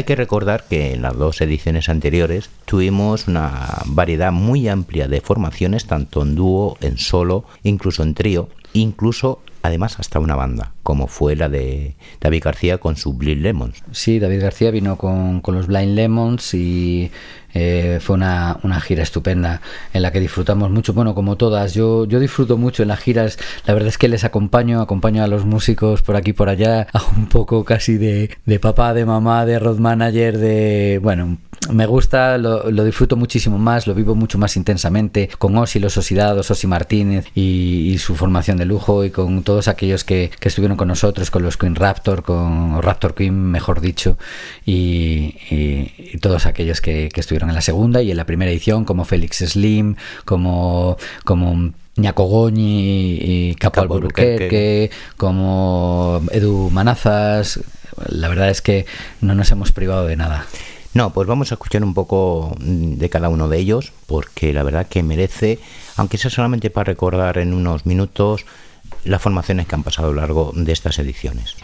que 0.09 0.17
recordar 0.17 0.65
que 0.65 0.95
en 0.95 1.03
las 1.03 1.19
dos 1.19 1.43
ediciones 1.43 1.91
anteriores 1.91 2.49
tuvimos 2.65 3.29
una 3.29 3.83
variedad 3.85 4.33
muy 4.33 4.67
amplia 4.67 5.07
de 5.07 5.21
formaciones, 5.21 5.85
tanto 5.85 6.23
en 6.23 6.35
dúo, 6.35 6.79
en 6.81 6.97
solo, 6.97 7.45
incluso 7.63 8.03
en 8.03 8.15
trío, 8.15 8.49
incluso 8.73 9.43
además 9.61 10.01
hasta 10.01 10.19
una 10.19 10.35
banda, 10.35 10.73
como 10.89 11.07
fue 11.07 11.37
la 11.37 11.51
de 11.51 11.97
David 12.19 12.45
García 12.45 12.79
con 12.79 12.97
su 12.97 13.13
Blind 13.13 13.43
Lemons. 13.43 13.83
Sí, 13.93 14.19
David 14.19 14.41
García 14.41 14.71
vino 14.71 14.97
con, 14.97 15.43
con 15.43 15.55
los 15.55 15.67
Blind 15.67 15.95
Lemons 15.95 16.55
y 16.55 17.11
eh, 17.53 17.99
fue 18.01 18.17
una, 18.17 18.59
una 18.63 18.81
gira 18.81 19.03
estupenda 19.03 19.61
en 19.93 20.01
la 20.01 20.13
que 20.13 20.19
disfrutamos 20.19 20.71
mucho, 20.71 20.95
bueno, 20.95 21.15
como 21.15 21.37
todas, 21.37 21.75
yo, 21.75 22.07
yo 22.07 22.19
disfruto 22.21 22.57
mucho 22.57 22.85
en 22.85 22.89
las 22.89 23.01
giras, 23.01 23.39
la 23.67 23.75
verdad 23.75 23.91
es 23.91 23.99
que 23.99 24.09
les 24.09 24.25
acompaño, 24.25 24.81
acompaño 24.81 25.23
a 25.23 25.27
los 25.27 25.45
músicos 25.45 26.01
por 26.01 26.17
aquí 26.17 26.33
por 26.33 26.49
allá, 26.49 26.87
hago 26.95 27.09
un 27.19 27.27
poco 27.27 27.65
casi 27.65 27.99
de, 27.99 28.31
de 28.47 28.59
papá, 28.59 28.95
de 28.95 29.05
mamá, 29.05 29.45
de 29.45 29.59
road 29.59 29.77
manager, 29.77 30.39
de, 30.39 31.01
bueno, 31.03 31.37
me 31.71 31.85
gusta, 31.85 32.39
lo, 32.39 32.71
lo 32.71 32.85
disfruto 32.85 33.17
muchísimo 33.17 33.59
más, 33.59 33.87
lo 33.87 33.95
vivo 33.95 34.15
mucho 34.15 34.39
más 34.39 34.57
intensamente 34.57 35.29
con 35.39 35.55
Osi, 35.57 35.81
los 35.81 35.97
Osidados, 35.99 36.51
Osi 36.51 36.67
Martínez 36.67 37.27
y, 37.35 37.91
y 37.93 37.99
su 37.99 38.15
formación 38.15 38.57
de 38.57 38.65
lujo 38.65 39.05
y 39.05 39.11
con 39.11 39.43
todos 39.43 39.69
aquellos 39.69 40.03
que, 40.03 40.31
que 40.41 40.49
estuvieron 40.49 40.78
con 40.79 40.89
nosotros, 40.89 41.31
con 41.31 41.43
los 41.43 41.59
Queen 41.59 41.75
Raptor, 41.75 42.23
con 42.23 42.81
Raptor 42.81 43.15
Queen, 43.15 43.35
mejor 43.35 43.83
dicho, 43.83 44.17
y, 44.65 45.35
y- 45.51 45.93
y 46.15 46.19
todos 46.19 46.47
aquellos 46.47 46.81
que, 46.81 47.11
que 47.13 47.21
estuvieron 47.21 47.51
en 47.51 47.55
la 47.55 47.61
segunda 47.61 48.01
y 48.01 48.11
en 48.11 48.17
la 48.17 48.25
primera 48.25 48.51
edición, 48.51 48.87
como 48.87 49.05
Félix 49.05 49.39
Slim, 49.47 49.97
como, 50.25 50.97
como 51.25 51.73
Ñaco 51.97 52.25
Goñi 52.25 53.19
y 53.21 53.55
Capo 53.57 53.81
Albuquerque, 53.83 54.91
como 55.17 56.23
Edu 56.31 56.71
Manazas. 56.71 57.61
La 58.09 58.29
verdad 58.29 58.49
es 58.49 58.63
que 58.63 58.87
no 59.21 59.35
nos 59.35 59.51
hemos 59.51 59.73
privado 59.73 60.07
de 60.07 60.17
nada. 60.17 60.47
No, 60.95 61.13
pues 61.13 61.29
vamos 61.29 61.51
a 61.53 61.57
escuchar 61.57 61.85
un 61.85 61.93
poco 61.95 62.57
de 62.61 63.11
cada 63.11 63.29
uno 63.29 63.49
de 63.49 63.59
ellos, 63.59 63.93
porque 64.07 64.53
la 64.53 64.63
verdad 64.63 64.87
que 64.89 65.03
merece, 65.03 65.59
aunque 65.97 66.17
sea 66.19 66.31
solamente 66.31 66.71
para 66.71 66.85
recordar 66.85 67.39
en 67.39 67.53
unos 67.53 67.85
minutos, 67.85 68.47
las 69.05 69.23
formaciones 69.23 69.67
que 69.67 69.75
han 69.75 69.83
pasado 69.83 70.09
a 70.09 70.11
lo 70.13 70.21
largo 70.21 70.53
de 70.55 70.73
estas 70.73 70.99
ediciones. 70.99 71.57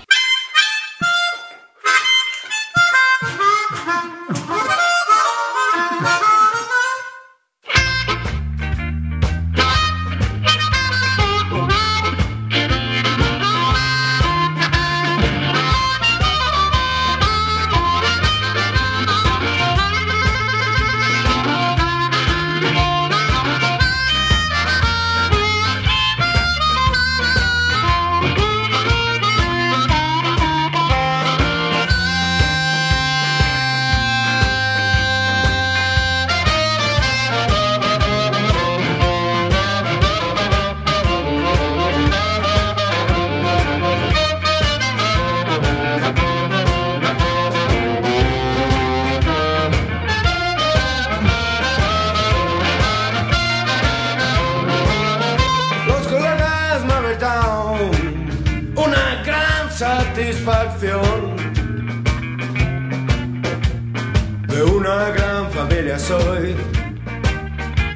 De 64.46 64.62
una 64.62 65.08
gran 65.08 65.50
familia 65.52 65.98
soy, 65.98 66.54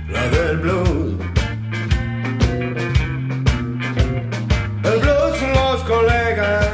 la 0.08 0.28
del 0.30 0.56
blues. 0.56 1.14
El 4.82 4.98
blues 4.98 5.42
los 5.56 5.82
colegas 5.82 6.68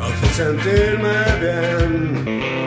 hace 0.00 0.26
sentirme 0.34 1.16
bien. 1.42 2.65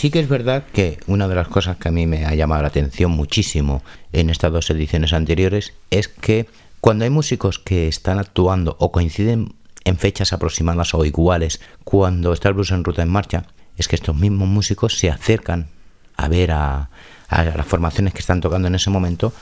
sí 0.00 0.10
que 0.10 0.20
es 0.20 0.30
verdad 0.30 0.64
que 0.72 0.98
una 1.06 1.28
de 1.28 1.34
las 1.34 1.48
cosas 1.48 1.76
que 1.76 1.88
a 1.88 1.90
mí 1.90 2.06
me 2.06 2.24
ha 2.24 2.34
llamado 2.34 2.62
la 2.62 2.68
atención 2.68 3.10
muchísimo 3.10 3.82
en 4.14 4.30
estas 4.30 4.50
dos 4.50 4.70
ediciones 4.70 5.12
anteriores 5.12 5.74
es 5.90 6.08
que 6.08 6.46
cuando 6.80 7.04
hay 7.04 7.10
músicos 7.10 7.58
que 7.58 7.86
están 7.86 8.18
actuando 8.18 8.76
o 8.78 8.92
coinciden 8.92 9.52
en 9.84 9.98
fechas 9.98 10.32
aproximadas 10.32 10.94
o 10.94 11.04
iguales 11.04 11.60
cuando 11.84 12.32
está 12.32 12.48
el 12.48 12.54
blues 12.54 12.70
en 12.70 12.82
ruta 12.82 13.02
en 13.02 13.10
marcha, 13.10 13.44
es 13.76 13.88
que 13.88 13.96
estos 13.96 14.16
mismos 14.16 14.48
músicos 14.48 14.96
se 14.96 15.10
acercan 15.10 15.68
a 16.16 16.28
ver 16.28 16.52
a, 16.52 16.88
a 17.28 17.44
las 17.44 17.66
formaciones 17.66 18.14
que 18.14 18.20
están 18.20 18.40
tocando 18.40 18.68
en 18.68 18.76
ese 18.76 18.88
momento 18.88 19.34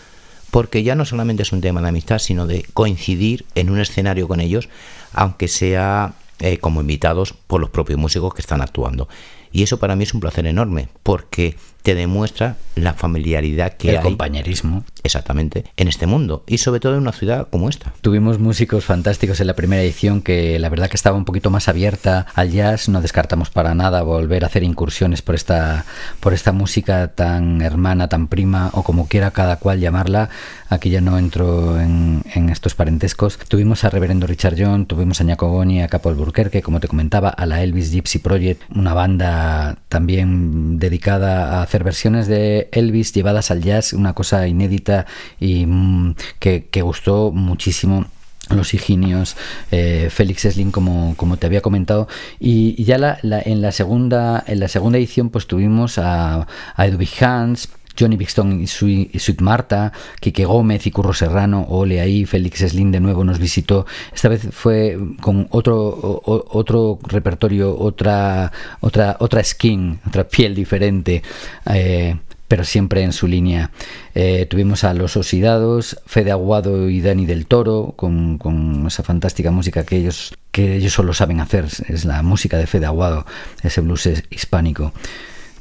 porque 0.50 0.82
ya 0.82 0.96
no 0.96 1.04
solamente 1.04 1.44
es 1.44 1.52
un 1.52 1.60
tema 1.60 1.82
de 1.82 1.90
amistad, 1.90 2.18
sino 2.18 2.48
de 2.48 2.66
coincidir 2.74 3.46
en 3.54 3.70
un 3.70 3.78
escenario 3.78 4.26
con 4.26 4.40
ellos, 4.40 4.68
aunque 5.12 5.46
sea 5.46 6.14
eh, 6.40 6.58
como 6.58 6.80
invitados 6.80 7.32
por 7.32 7.60
los 7.60 7.70
propios 7.70 7.98
músicos 7.98 8.34
que 8.34 8.40
están 8.40 8.60
actuando. 8.60 9.08
Y 9.52 9.62
eso 9.62 9.78
para 9.78 9.96
mí 9.96 10.04
es 10.04 10.14
un 10.14 10.20
placer 10.20 10.46
enorme, 10.46 10.88
porque 11.02 11.56
te 11.82 11.94
demuestra 11.94 12.56
la 12.74 12.92
familiaridad 12.92 13.72
que 13.74 13.90
El 13.90 13.96
hay 13.96 14.02
compañerismo. 14.02 14.84
exactamente 15.04 15.64
en 15.76 15.88
este 15.88 16.06
mundo 16.06 16.44
y 16.46 16.58
sobre 16.58 16.80
todo 16.80 16.94
en 16.94 17.00
una 17.00 17.12
ciudad 17.12 17.48
como 17.50 17.68
esta. 17.68 17.94
Tuvimos 18.02 18.38
músicos 18.38 18.84
fantásticos 18.84 19.40
en 19.40 19.46
la 19.46 19.54
primera 19.54 19.80
edición 19.82 20.20
que 20.20 20.58
la 20.58 20.68
verdad 20.68 20.90
que 20.90 20.96
estaba 20.96 21.16
un 21.16 21.24
poquito 21.24 21.50
más 21.50 21.68
abierta 21.68 22.26
al 22.34 22.50
jazz. 22.50 22.88
No 22.88 23.00
descartamos 23.00 23.48
para 23.50 23.74
nada 23.74 24.02
volver 24.02 24.44
a 24.44 24.48
hacer 24.48 24.64
incursiones 24.64 25.22
por 25.22 25.34
esta, 25.34 25.86
por 26.20 26.34
esta 26.34 26.52
música 26.52 27.08
tan 27.08 27.62
hermana, 27.62 28.08
tan 28.08 28.28
prima 28.28 28.70
o 28.74 28.82
como 28.82 29.08
quiera 29.08 29.30
cada 29.30 29.56
cual 29.56 29.80
llamarla. 29.80 30.28
Aquí 30.68 30.90
ya 30.90 31.00
no 31.00 31.16
entro 31.16 31.80
en, 31.80 32.22
en 32.34 32.50
estos 32.50 32.74
parentescos. 32.74 33.38
Tuvimos 33.48 33.84
a 33.84 33.90
Reverendo 33.90 34.26
Richard 34.26 34.56
John, 34.58 34.84
tuvimos 34.84 35.20
a 35.22 35.24
Ñaco 35.24 35.48
Goni, 35.48 35.80
a 35.82 35.88
Capo 35.88 36.10
Alburquerque, 36.10 36.60
como 36.60 36.80
te 36.80 36.88
comentaba, 36.88 37.30
a 37.30 37.46
la 37.46 37.62
Elvis 37.62 37.92
Gypsy 37.92 38.18
Project, 38.18 38.62
una 38.74 38.92
banda 38.92 39.37
también 39.88 40.78
dedicada 40.78 41.58
a 41.58 41.62
hacer 41.62 41.84
versiones 41.84 42.26
de 42.26 42.68
Elvis 42.72 43.12
llevadas 43.12 43.50
al 43.50 43.62
jazz, 43.62 43.92
una 43.92 44.12
cosa 44.14 44.46
inédita 44.46 45.06
y 45.40 45.66
mm, 45.66 46.14
que, 46.38 46.68
gustó 46.82 47.30
muchísimo 47.32 48.06
los 48.50 48.72
Higinios, 48.72 49.36
eh, 49.70 50.08
Félix 50.10 50.42
Slim, 50.42 50.70
como, 50.70 51.14
como 51.16 51.36
te 51.36 51.46
había 51.46 51.60
comentado. 51.60 52.08
Y, 52.40 52.82
ya 52.84 52.96
la- 52.96 53.18
en, 53.22 53.60
la 53.60 53.72
segunda, 53.72 54.42
en 54.46 54.60
la 54.60 54.68
segunda 54.68 54.96
edición 54.98 55.28
pues 55.28 55.46
tuvimos 55.46 55.98
a, 55.98 56.46
a 56.74 56.86
Edwin 56.86 57.08
Hans, 57.20 57.68
Johnny 57.98 58.16
Bixton 58.16 58.60
y, 58.60 58.66
Sui- 58.66 59.10
y 59.12 59.18
Sweet 59.18 59.40
Marta, 59.40 59.92
Quique 60.20 60.44
Gómez 60.44 60.86
y 60.86 60.90
Curro 60.90 61.12
Serrano, 61.12 61.66
Ole 61.68 62.00
ahí, 62.00 62.24
Félix 62.26 62.60
Slim 62.60 62.92
de 62.92 63.00
nuevo 63.00 63.24
nos 63.24 63.38
visitó. 63.38 63.86
Esta 64.14 64.28
vez 64.28 64.48
fue 64.52 64.98
con 65.20 65.46
otro, 65.50 66.22
otro 66.24 66.98
repertorio, 67.02 67.76
otra, 67.78 68.52
otra, 68.80 69.16
otra 69.20 69.42
skin, 69.42 70.00
otra 70.06 70.24
piel 70.28 70.54
diferente. 70.54 71.22
eh, 71.70 72.16
pero 72.48 72.64
siempre 72.64 73.02
en 73.02 73.12
su 73.12 73.26
línea. 73.26 73.70
Eh, 74.14 74.46
tuvimos 74.48 74.82
a 74.82 74.94
Los 74.94 75.18
Oxidados, 75.18 76.00
Fede 76.06 76.30
Aguado 76.30 76.88
y 76.88 77.02
Dani 77.02 77.26
del 77.26 77.44
Toro, 77.44 77.92
con, 77.94 78.38
con 78.38 78.86
esa 78.86 79.02
fantástica 79.02 79.50
música 79.50 79.84
que 79.84 79.98
ellos, 79.98 80.32
que 80.50 80.76
ellos 80.76 80.94
solo 80.94 81.12
saben 81.12 81.40
hacer, 81.40 81.66
es 81.66 82.06
la 82.06 82.22
música 82.22 82.56
de 82.56 82.66
Fede 82.66 82.86
Aguado, 82.86 83.26
ese 83.62 83.82
blues 83.82 84.06
es- 84.06 84.24
hispánico, 84.30 84.94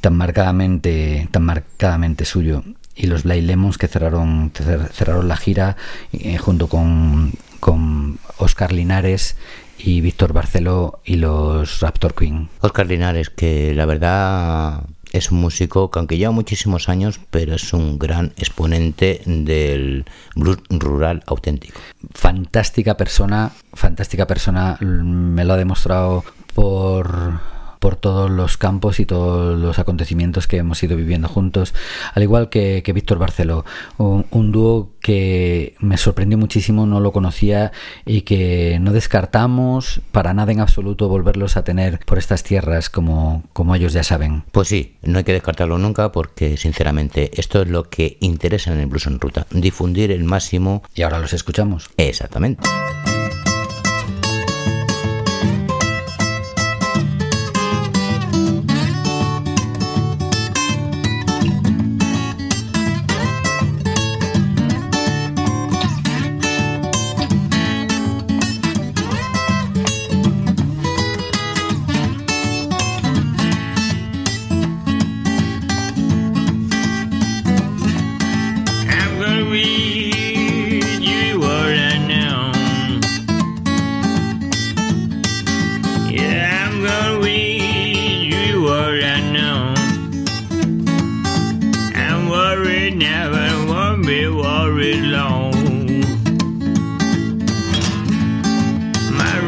tan 0.00 0.16
marcadamente, 0.16 1.28
tan 1.30 1.44
marcadamente 1.44 2.24
suyo. 2.24 2.62
Y 2.94 3.06
los 3.06 3.22
Blay 3.22 3.42
Lemons 3.42 3.78
que 3.78 3.88
cerraron, 3.88 4.52
cer- 4.52 4.88
cerraron 4.90 5.28
la 5.28 5.36
gira 5.36 5.76
eh, 6.12 6.36
junto 6.38 6.68
con, 6.68 7.32
con 7.60 8.18
Oscar 8.38 8.72
Linares 8.72 9.36
y 9.78 10.00
Víctor 10.00 10.32
Barceló 10.32 11.00
y 11.04 11.16
los 11.16 11.80
Raptor 11.80 12.14
Queen. 12.14 12.48
Oscar 12.60 12.86
Linares, 12.86 13.30
que 13.30 13.72
la 13.74 13.86
verdad 13.86 14.82
es 15.12 15.30
un 15.30 15.40
músico 15.40 15.90
que 15.90 16.00
aunque 16.00 16.18
lleva 16.18 16.32
muchísimos 16.32 16.88
años, 16.88 17.20
pero 17.30 17.54
es 17.54 17.72
un 17.72 17.98
gran 17.98 18.32
exponente 18.36 19.22
del 19.24 20.04
blues 20.34 20.58
rural 20.68 21.22
auténtico. 21.26 21.80
fantástica 22.12 22.96
persona, 22.96 23.52
fantástica 23.74 24.26
persona, 24.26 24.76
me 24.80 25.44
lo 25.44 25.54
ha 25.54 25.56
demostrado 25.56 26.24
por 26.54 27.40
por 27.78 27.96
todos 27.96 28.30
los 28.30 28.56
campos 28.56 29.00
y 29.00 29.06
todos 29.06 29.58
los 29.58 29.78
acontecimientos 29.78 30.46
que 30.46 30.58
hemos 30.58 30.82
ido 30.82 30.96
viviendo 30.96 31.28
juntos, 31.28 31.74
al 32.14 32.22
igual 32.22 32.48
que, 32.48 32.82
que 32.84 32.92
Víctor 32.92 33.18
Barceló, 33.18 33.64
un, 33.96 34.26
un 34.30 34.52
dúo 34.52 34.90
que 35.00 35.74
me 35.80 35.96
sorprendió 35.96 36.36
muchísimo, 36.36 36.84
no 36.84 37.00
lo 37.00 37.12
conocía 37.12 37.72
y 38.04 38.22
que 38.22 38.78
no 38.80 38.92
descartamos 38.92 40.02
para 40.12 40.34
nada 40.34 40.52
en 40.52 40.60
absoluto 40.60 41.08
volverlos 41.08 41.56
a 41.56 41.64
tener 41.64 42.00
por 42.04 42.18
estas 42.18 42.42
tierras 42.42 42.90
como, 42.90 43.44
como 43.52 43.74
ellos 43.74 43.92
ya 43.92 44.02
saben. 44.02 44.44
Pues 44.52 44.68
sí, 44.68 44.96
no 45.02 45.18
hay 45.18 45.24
que 45.24 45.32
descartarlo 45.32 45.78
nunca 45.78 46.12
porque 46.12 46.56
sinceramente 46.56 47.30
esto 47.40 47.62
es 47.62 47.68
lo 47.68 47.84
que 47.84 48.18
interesa 48.20 48.72
en 48.72 48.80
el 48.80 48.86
blues 48.86 49.06
en 49.06 49.20
ruta, 49.20 49.46
difundir 49.50 50.10
el 50.10 50.24
máximo. 50.24 50.82
Y 50.94 51.02
ahora 51.02 51.18
los 51.18 51.32
escuchamos. 51.32 51.88
Exactamente. 51.96 52.68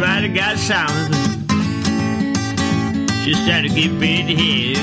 right, 0.01 0.25
I 0.25 0.29
got 0.29 0.57
silent. 0.57 1.15
She 3.23 3.35
started 3.35 3.69
to 3.69 3.75
get 3.75 3.93
me 3.93 4.23
the 4.23 4.35
head. 4.43 4.79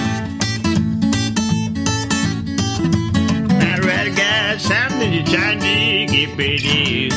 I 3.49 3.79
rather 3.79 4.13
got 4.15 4.61
something 4.61 5.11
to 5.11 5.23
try 5.23 5.55
to 5.55 6.05
get 6.05 6.37
me 6.37 7.09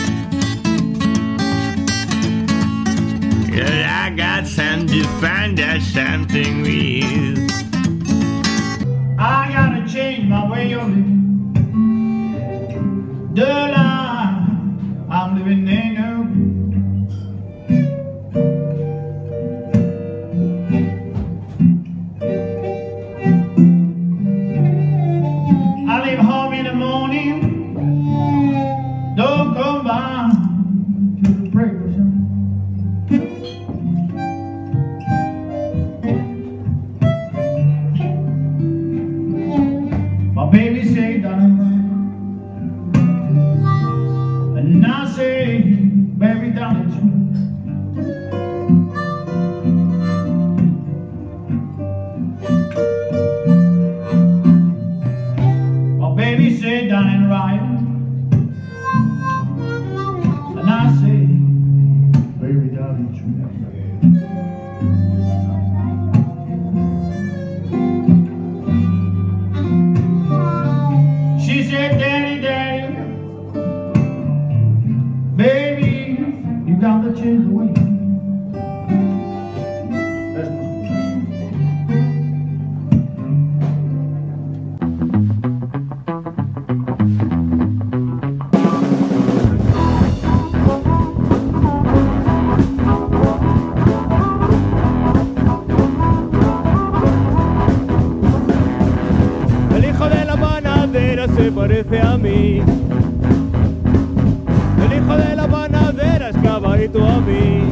Cause 3.50 3.70
I 3.70 4.14
got 4.16 4.46
time 4.46 4.86
to 4.86 5.02
find 5.20 5.60
out 5.60 5.82
something 5.82 6.62
real. 6.62 7.38
I 9.18 9.50
gotta 9.52 9.86
change 9.92 10.26
my 10.26 10.50
way 10.50 10.72
of 10.72 10.88
living. 10.88 11.20
se 101.40 101.52
parece 101.52 102.00
a 102.00 102.18
mí. 102.18 102.60
El 104.84 104.92
hijo 104.96 105.16
de 105.16 105.36
la 105.36 105.48
panadera 105.48 106.28
es 106.28 106.36
cabalito 106.36 107.06
a 107.06 107.20
mí. 107.20 107.62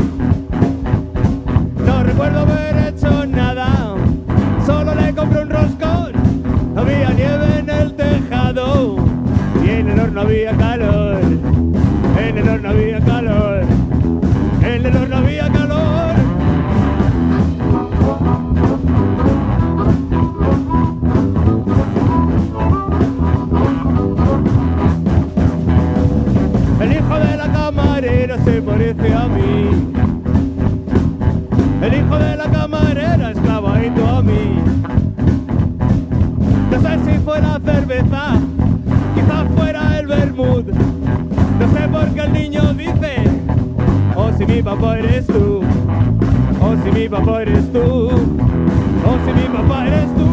No 1.86 2.02
recuerdo 2.02 2.38
haber 2.40 2.88
hecho 2.88 3.26
nada, 3.26 3.94
solo 4.64 4.94
le 4.94 5.14
compré 5.14 5.42
un 5.42 5.50
roscón. 5.50 6.12
Había 6.76 7.10
nieve 7.10 7.58
en 7.58 7.68
el 7.68 7.94
tejado 7.94 8.96
y 9.62 9.68
en 9.68 9.88
el 9.90 10.00
horno 10.00 10.20
había 10.22 10.56
calor. 10.56 11.20
En 12.26 12.38
el 12.38 12.48
horno 12.48 12.68
había 12.70 13.00
calor. 13.00 13.62
En 14.62 14.86
el 14.86 14.96
horno 14.96 15.16
había 15.16 15.48
calor. 15.50 16.27
A 29.06 29.28
mí. 29.28 29.92
El 31.82 31.94
hijo 31.94 32.18
de 32.18 32.36
la 32.36 32.50
camarera 32.50 33.30
es 33.30 33.38
clavadito 33.38 34.06
a 34.06 34.22
mí. 34.22 34.58
No 36.70 36.80
sé 36.80 36.98
si 37.04 37.18
fuera 37.20 37.60
cerveza, 37.64 38.32
quizás 39.14 39.46
fuera 39.56 39.98
el 39.98 40.06
vermut. 40.06 40.66
No 40.68 41.72
sé 41.72 41.88
por 41.88 42.08
qué 42.08 42.20
el 42.20 42.32
niño 42.32 42.74
dice, 42.74 43.22
oh 44.16 44.30
si 44.36 44.46
mi 44.46 44.62
papá 44.62 44.98
eres 44.98 45.26
tú, 45.26 45.60
oh 46.60 46.76
si 46.84 46.90
mi 46.90 47.08
papá 47.08 47.42
eres 47.42 47.72
tú, 47.72 47.80
oh 47.80 49.18
si 49.24 49.32
mi 49.32 49.56
papá 49.56 49.86
eres 49.86 50.14
tú. 50.16 50.27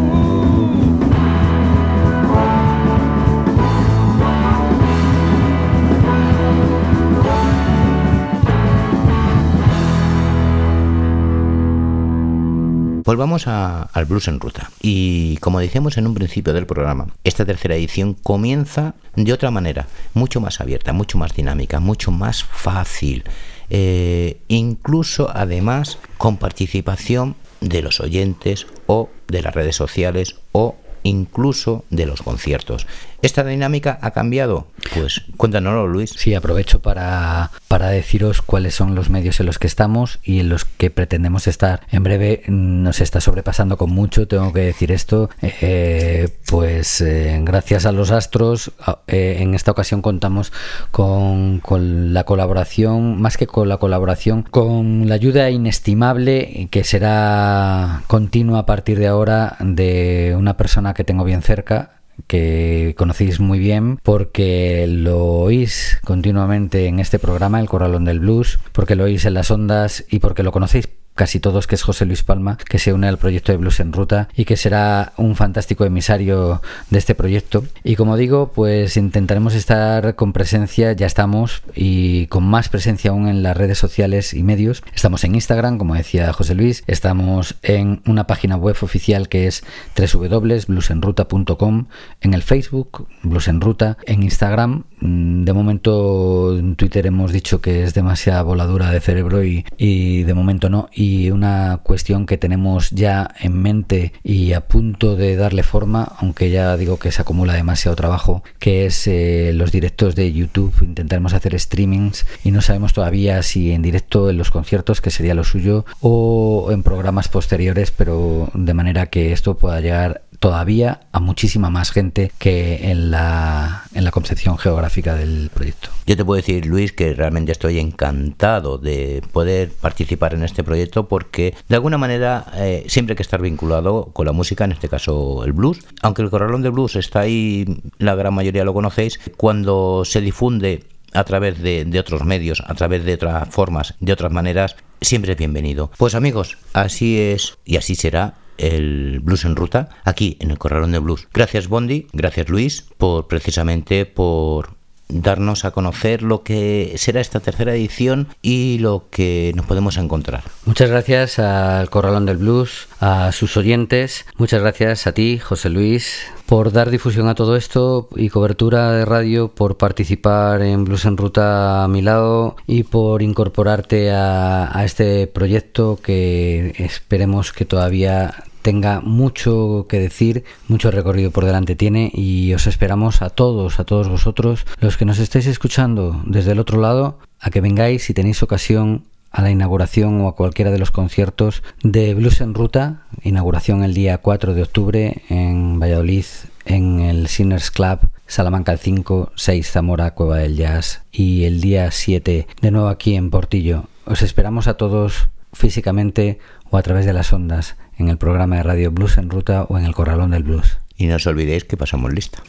Volvamos 13.06 13.48
a- 13.48 13.84
al 13.94 14.06
blues 14.06 14.28
en 14.28 14.40
ruta. 14.40 14.72
Y 14.82 15.38
como 15.38 15.60
decíamos 15.60 15.98
en 15.98 16.08
un 16.08 16.16
principio 16.16 16.54
del 16.54 16.66
programa, 16.66 17.08
esta 17.24 17.46
tercera 17.46 17.76
edición 17.76 18.16
comienza 18.16 18.96
de 19.16 19.32
otra 19.32 19.52
manera, 19.52 19.88
mucho 20.16 20.42
más 20.42 20.60
abierta, 20.60 20.92
mucho 20.92 21.18
más 21.20 21.36
dinámica, 21.36 21.80
mucho 21.80 22.12
más 22.12 22.44
fácil. 22.44 23.24
eh, 23.72 24.38
incluso 24.48 25.32
además 25.36 25.98
con 26.20 26.38
participación 26.38 27.36
de 27.62 27.82
los 27.82 28.00
oyentes 28.00 28.68
o 28.86 29.10
de 29.28 29.42
las 29.42 29.56
redes 29.56 29.76
sociales 29.76 30.36
o 30.52 30.76
incluso 31.06 31.86
de 31.90 32.06
los 32.06 32.22
conciertos. 32.22 32.86
¿Esta 33.22 33.44
dinámica 33.44 33.98
ha 34.02 34.12
cambiado? 34.12 34.68
Pues 34.94 35.24
cuéntanoslo, 35.38 35.88
Luis. 35.88 36.12
Sí, 36.16 36.36
aprovecho 36.36 36.82
para, 36.82 37.50
para 37.68 37.90
deciros 37.90 38.42
cuáles 38.42 38.76
son 38.76 38.94
los 38.94 39.10
medios 39.10 39.40
en 39.40 39.48
los 39.48 39.58
que 39.58 39.66
estamos 39.66 40.20
y 40.24 40.40
en 40.40 40.50
los 40.50 40.66
que 40.66 40.92
pretendemos 40.92 41.48
estar. 41.48 41.82
En 41.92 42.04
breve 42.04 42.44
mm, 42.48 42.84
nos 42.84 43.02
está 43.02 43.22
sobrepasando 43.22 43.78
con 43.78 43.90
mucho, 43.90 44.28
tengo 44.28 44.54
que 44.54 44.60
decir 44.60 44.92
esto. 44.92 45.30
Eh, 45.42 46.30
pues 46.48 47.02
eh, 47.02 47.40
gracias 47.42 47.86
a 47.86 47.92
los 47.92 48.12
astros, 48.12 48.72
eh, 49.08 49.38
en 49.40 49.56
esta 49.56 49.72
ocasión 49.72 50.02
contamos 50.02 50.52
con, 50.92 51.60
con 51.60 52.14
la 52.14 52.26
colaboración, 52.26 53.22
más 53.22 53.38
que 53.38 53.48
con 53.48 53.70
la 53.70 53.78
colaboración, 53.78 54.44
con 54.44 55.08
la 55.08 55.16
ayuda 55.16 55.50
inestimable 55.50 56.68
que 56.70 56.84
será 56.84 58.04
continua 58.08 58.60
a 58.60 58.66
partir 58.66 59.00
de 59.00 59.08
ahora 59.08 59.56
de 59.60 60.36
una 60.38 60.58
persona 60.58 60.94
que 60.96 61.04
tengo 61.04 61.24
bien 61.24 61.44
cerca, 61.44 62.02
que 62.28 62.96
conocéis 62.98 63.40
muy 63.40 63.60
bien 63.60 64.00
porque 64.02 64.86
lo 64.88 65.24
oís 65.24 66.00
continuamente 66.04 66.88
en 66.88 67.00
este 67.00 67.20
programa, 67.20 67.60
El 67.60 67.68
Corralón 67.68 68.06
del 68.06 68.20
Blues, 68.20 68.60
porque 68.72 68.96
lo 68.96 69.04
oís 69.04 69.26
en 69.26 69.36
las 69.36 69.52
ondas 69.52 70.06
y 70.10 70.20
porque 70.20 70.44
lo 70.44 70.52
conocéis 70.52 70.90
casi 71.16 71.40
todos, 71.40 71.66
que 71.66 71.76
es 71.76 71.84
José 71.84 72.06
Luis 72.06 72.24
Palma, 72.24 72.58
que 72.58 72.78
se 72.78 72.94
une 72.94 73.08
al 73.08 73.18
proyecto 73.18 73.52
de 73.52 73.58
Blues 73.58 73.80
en 73.80 73.94
Ruta 73.94 74.28
y 74.36 74.46
que 74.46 74.58
será 74.58 75.14
un 75.18 75.36
fantástico 75.36 75.86
emisario 75.86 76.62
de 76.90 77.00
este 77.00 77.16
proyecto. 77.16 77.64
Y 77.84 77.96
como 77.96 78.18
digo, 78.18 78.52
pues 78.54 78.98
intentaremos 78.98 79.56
estar 79.56 80.16
con 80.16 80.34
presencia, 80.34 80.92
ya 80.92 81.08
estamos, 81.08 81.64
y 81.74 82.28
con 82.28 82.44
más 82.44 82.70
presencia 82.70 83.12
aún 83.12 83.28
en 83.28 83.44
las 83.44 83.56
redes 83.56 83.78
sociales 83.78 84.34
y 84.34 84.44
medios. 84.44 84.84
Estamos 84.94 85.24
en 85.24 85.36
Instagram, 85.36 85.78
como 85.78 85.96
decía 85.96 86.32
José 86.34 86.54
Luis, 86.54 86.84
estamos 86.88 87.56
en 87.64 88.02
una 88.06 88.28
página 88.28 88.58
web 88.58 88.76
oficial 88.82 89.30
que 89.30 89.48
es 89.48 89.64
www.bluesenruta.com, 89.98 91.86
en 92.22 92.34
el 92.34 92.44
Facebook, 92.44 93.08
Blues 93.24 93.48
en 93.48 93.62
Ruta, 93.62 93.98
en 94.06 94.24
Instagram, 94.24 94.84
mm, 95.00 95.46
de 95.46 95.54
momento 95.54 96.58
en 96.58 96.76
Twitter 96.76 97.06
hemos 97.08 97.32
dicho 97.32 97.62
que 97.62 97.84
es 97.84 97.94
demasiada 97.94 98.42
voladura 98.42 98.92
de 98.92 99.00
cerebro 99.00 99.46
y, 99.46 99.66
y 99.78 100.24
de 100.24 100.34
momento 100.34 100.70
no. 100.70 100.90
Una 101.32 101.80
cuestión 101.84 102.26
que 102.26 102.38
tenemos 102.38 102.92
ya 102.92 103.30
en 103.40 103.62
mente 103.62 104.14
y 104.24 104.54
a 104.54 104.62
punto 104.62 105.16
de 105.16 105.36
darle 105.36 105.64
forma, 105.64 106.14
aunque 106.20 106.50
ya 106.50 106.78
digo 106.78 106.98
que 106.98 107.12
se 107.12 107.22
acumula 107.22 107.54
demasiado 107.54 107.96
trabajo, 107.96 108.44
que 108.60 108.86
es 108.86 109.08
eh, 109.08 109.52
los 109.54 109.72
directos 109.72 110.16
de 110.16 110.32
YouTube. 110.32 110.74
Intentaremos 110.82 111.34
hacer 111.34 111.60
streamings 111.60 112.26
y 112.44 112.52
no 112.52 112.62
sabemos 112.62 112.94
todavía 112.94 113.42
si 113.44 113.72
en 113.72 113.82
directo 113.82 114.30
en 114.30 114.38
los 114.38 114.52
conciertos, 114.52 115.02
que 115.02 115.12
sería 115.12 115.34
lo 115.34 115.44
suyo, 115.44 115.86
o 116.02 116.70
en 116.72 116.84
programas 116.84 117.28
posteriores, 117.28 117.92
pero 117.92 118.50
de 118.54 118.74
manera 118.74 119.08
que 119.08 119.32
esto 119.32 119.58
pueda 119.58 119.82
llegar 119.82 120.22
todavía 120.40 121.02
a 121.12 121.20
muchísima 121.20 121.70
más 121.70 121.92
gente 121.92 122.32
que 122.38 122.92
en 122.92 123.12
la, 123.12 123.84
en 123.94 124.04
la 124.04 124.12
concepción 124.12 124.58
geográfica 124.58 125.16
del 125.16 125.50
proyecto. 125.54 125.90
Yo 126.06 126.16
te 126.16 126.24
puedo 126.24 126.38
decir, 126.38 126.66
Luis, 126.66 126.92
que 126.92 127.14
realmente 127.14 127.52
estoy 127.52 127.80
encantado 127.80 128.78
de 128.78 129.24
poder 129.32 129.72
participar 129.72 130.34
en 130.34 130.44
este 130.44 130.64
proyecto 130.64 131.08
porque 131.08 131.56
de 131.68 131.76
alguna 131.76 131.98
manera 131.98 132.46
eh, 132.56 132.86
siempre 132.88 133.14
hay 133.14 133.18
que 133.18 133.24
estar 133.24 133.42
vinculado 133.42 134.12
con 134.14 134.26
la 134.26 134.32
música, 134.32 134.66
en 134.66 134.72
este 134.72 134.90
caso 134.90 135.44
el 135.44 135.54
blues. 135.54 135.80
Aunque 136.02 136.22
el 136.22 136.30
corralón 136.30 136.62
de 136.62 136.70
blues 136.70 136.96
está 136.96 137.22
ahí, 137.22 137.66
la 137.98 138.16
gran 138.16 138.34
mayoría 138.34 138.64
lo 138.64 138.74
conocéis, 138.74 139.20
cuando 139.38 140.04
se 140.06 140.22
difunde 140.22 140.84
a 141.14 141.24
través 141.24 141.62
de, 141.62 141.86
de 141.86 142.00
otros 142.00 142.24
medios, 142.26 142.62
a 142.66 142.74
través 142.76 143.06
de 143.06 143.14
otras 143.14 143.48
formas, 143.50 143.96
de 144.00 144.12
otras 144.12 144.32
maneras, 144.32 144.76
siempre 145.02 145.32
es 145.32 145.38
bienvenido. 145.38 145.92
Pues 145.98 146.14
amigos, 146.14 146.58
así 146.74 147.20
es 147.20 147.58
y 147.66 147.78
así 147.78 147.96
será 147.96 148.36
el 148.58 149.20
Blues 149.22 149.46
en 149.46 149.56
Ruta, 149.56 149.90
aquí 150.04 150.38
en 150.40 150.52
el 150.52 150.58
Corralón 150.58 150.92
de 150.92 151.00
Blues. 151.00 151.28
Gracias 151.34 151.68
Bondi, 151.68 152.08
gracias 152.14 152.50
Luis, 152.50 152.86
por 152.98 153.28
precisamente 153.28 154.06
por 154.06 154.76
darnos 155.08 155.66
a 155.66 155.72
conocer 155.72 156.24
lo 156.24 156.44
que 156.44 156.94
será 156.98 157.22
esta 157.22 157.40
tercera 157.40 157.76
edición 157.76 158.28
y 158.42 158.80
lo 158.80 159.08
que 159.12 159.52
nos 159.56 159.66
podemos 159.66 159.98
encontrar. 159.98 160.44
Muchas 160.66 160.90
gracias 160.90 161.40
al 161.40 161.90
Corralón 161.90 162.26
del 162.26 162.38
Blues, 162.38 162.88
a 163.00 163.32
sus 163.32 163.56
oyentes, 163.58 164.26
muchas 164.38 164.62
gracias 164.62 165.08
a 165.08 165.14
ti, 165.14 165.38
José 165.38 165.70
Luis, 165.70 166.24
por 166.46 166.72
dar 166.72 166.92
difusión 166.92 167.28
a 167.28 167.36
todo 167.36 167.56
esto 167.56 168.08
y 168.16 168.30
cobertura 168.30 168.92
de 168.92 169.06
radio, 169.06 169.50
por 169.50 169.78
participar 169.78 170.62
en 170.62 170.86
Blues 170.86 171.06
en 171.06 171.18
Ruta 171.18 171.84
a 171.84 171.88
mi 171.88 172.02
lado 172.02 172.56
y 172.68 172.84
por 172.84 173.22
incorporarte 173.22 174.12
a, 174.12 174.82
este 174.86 175.26
proyecto 175.28 176.00
que 176.02 176.74
esperemos 176.78 177.52
que 177.52 177.66
todavía 177.66 178.44
tenga 178.62 179.02
mucho 179.02 179.86
que 179.90 180.00
decir, 180.00 180.44
mucho 180.68 180.92
recorrido 180.92 181.32
por 181.32 181.46
delante 181.46 181.76
tiene 181.76 182.12
y 182.14 182.54
os 182.54 182.68
esperamos 182.68 183.22
a 183.22 183.30
todos, 183.30 183.80
a 183.80 183.84
todos 183.84 184.10
vosotros, 184.10 184.66
los 184.80 184.98
que 184.98 185.06
nos 185.06 185.20
estáis 185.20 185.48
escuchando 185.48 186.22
desde 186.26 186.52
el 186.52 186.60
otro 186.60 186.80
lado, 186.80 187.20
a 187.40 187.50
que 187.50 187.62
vengáis 187.62 188.04
si 188.04 188.14
tenéis 188.14 188.42
ocasión 188.44 189.04
a 189.36 189.42
la 189.42 189.52
inauguración 189.52 190.22
o 190.22 190.30
a 190.30 190.36
cualquiera 190.36 190.72
de 190.72 190.80
los 190.80 190.92
conciertos 190.92 191.62
de 191.84 192.14
Blues 192.14 192.40
en 192.40 192.54
Ruta, 192.54 193.02
inauguración 193.22 193.84
el 193.84 193.94
día 193.94 194.20
4 194.20 194.54
de 194.54 194.62
octubre 194.62 195.24
en 195.28 195.78
Valladolid, 195.78 196.24
en 196.64 197.02
el 197.02 197.28
Sinners 197.28 197.70
Club, 197.70 198.00
Salamanca 198.28 198.72
el 198.72 198.80
5, 198.80 199.34
6 199.36 199.70
Zamora, 199.70 200.12
Cueva 200.12 200.38
del 200.38 200.56
Jazz 200.56 201.02
y 201.12 201.44
el 201.44 201.60
día 201.60 201.92
7 201.92 202.48
de 202.62 202.72
nuevo 202.72 202.88
aquí 202.88 203.16
en 203.16 203.30
Portillo. 203.30 203.90
Os 204.06 204.22
esperamos 204.22 204.70
a 204.70 204.76
todos 204.76 205.28
físicamente 205.52 206.40
o 206.70 206.78
a 206.78 206.82
través 206.82 207.06
de 207.06 207.12
las 207.12 207.34
ondas 207.34 207.76
en 207.98 208.08
el 208.08 208.18
programa 208.18 208.56
de 208.56 208.64
radio 208.64 208.90
Blues 208.90 209.18
en 209.18 209.30
Ruta 209.30 209.64
o 209.64 209.78
en 209.78 209.84
el 209.84 209.94
Corralón 209.94 210.32
del 210.32 210.44
Blues. 210.44 210.80
Y 210.96 211.08
no 211.08 211.18
os 211.18 211.28
olvidéis 211.28 211.66
que 211.66 211.76
pasamos 211.76 212.14
lista. 212.14 212.42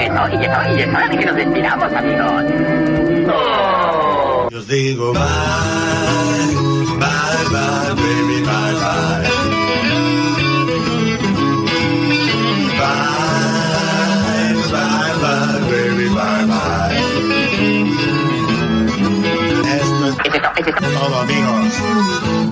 Y 0.00 0.08
no, 0.08 0.28
y 0.28 0.36
no, 0.36 0.58
y 0.78 0.86
no, 0.86 1.12
y 1.12 1.18
que 1.18 1.26
nos 1.26 1.36
despidamos, 1.36 1.92
amigos. 1.92 2.44
Yo 4.50 4.58
os 4.58 4.66
digo 4.66 5.12
bye, 5.12 5.20
bye, 6.98 7.44
bye, 7.50 7.94
baby, 7.94 8.40
bye, 8.42 8.74
bye. 8.80 9.28
Bye, 14.40 14.54
bye, 14.72 15.12
bye, 15.22 15.60
baby, 15.70 16.08
bye, 16.08 16.44
bye. 16.46 16.96
Esto 19.76 20.04
es 20.08 20.74
todo, 20.94 21.14
amigos. 21.20 21.72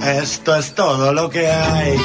Esto 0.04 0.56
es 0.56 0.74
todo 0.74 1.12
lo 1.12 1.30
que 1.30 1.48
hay. 1.50 1.96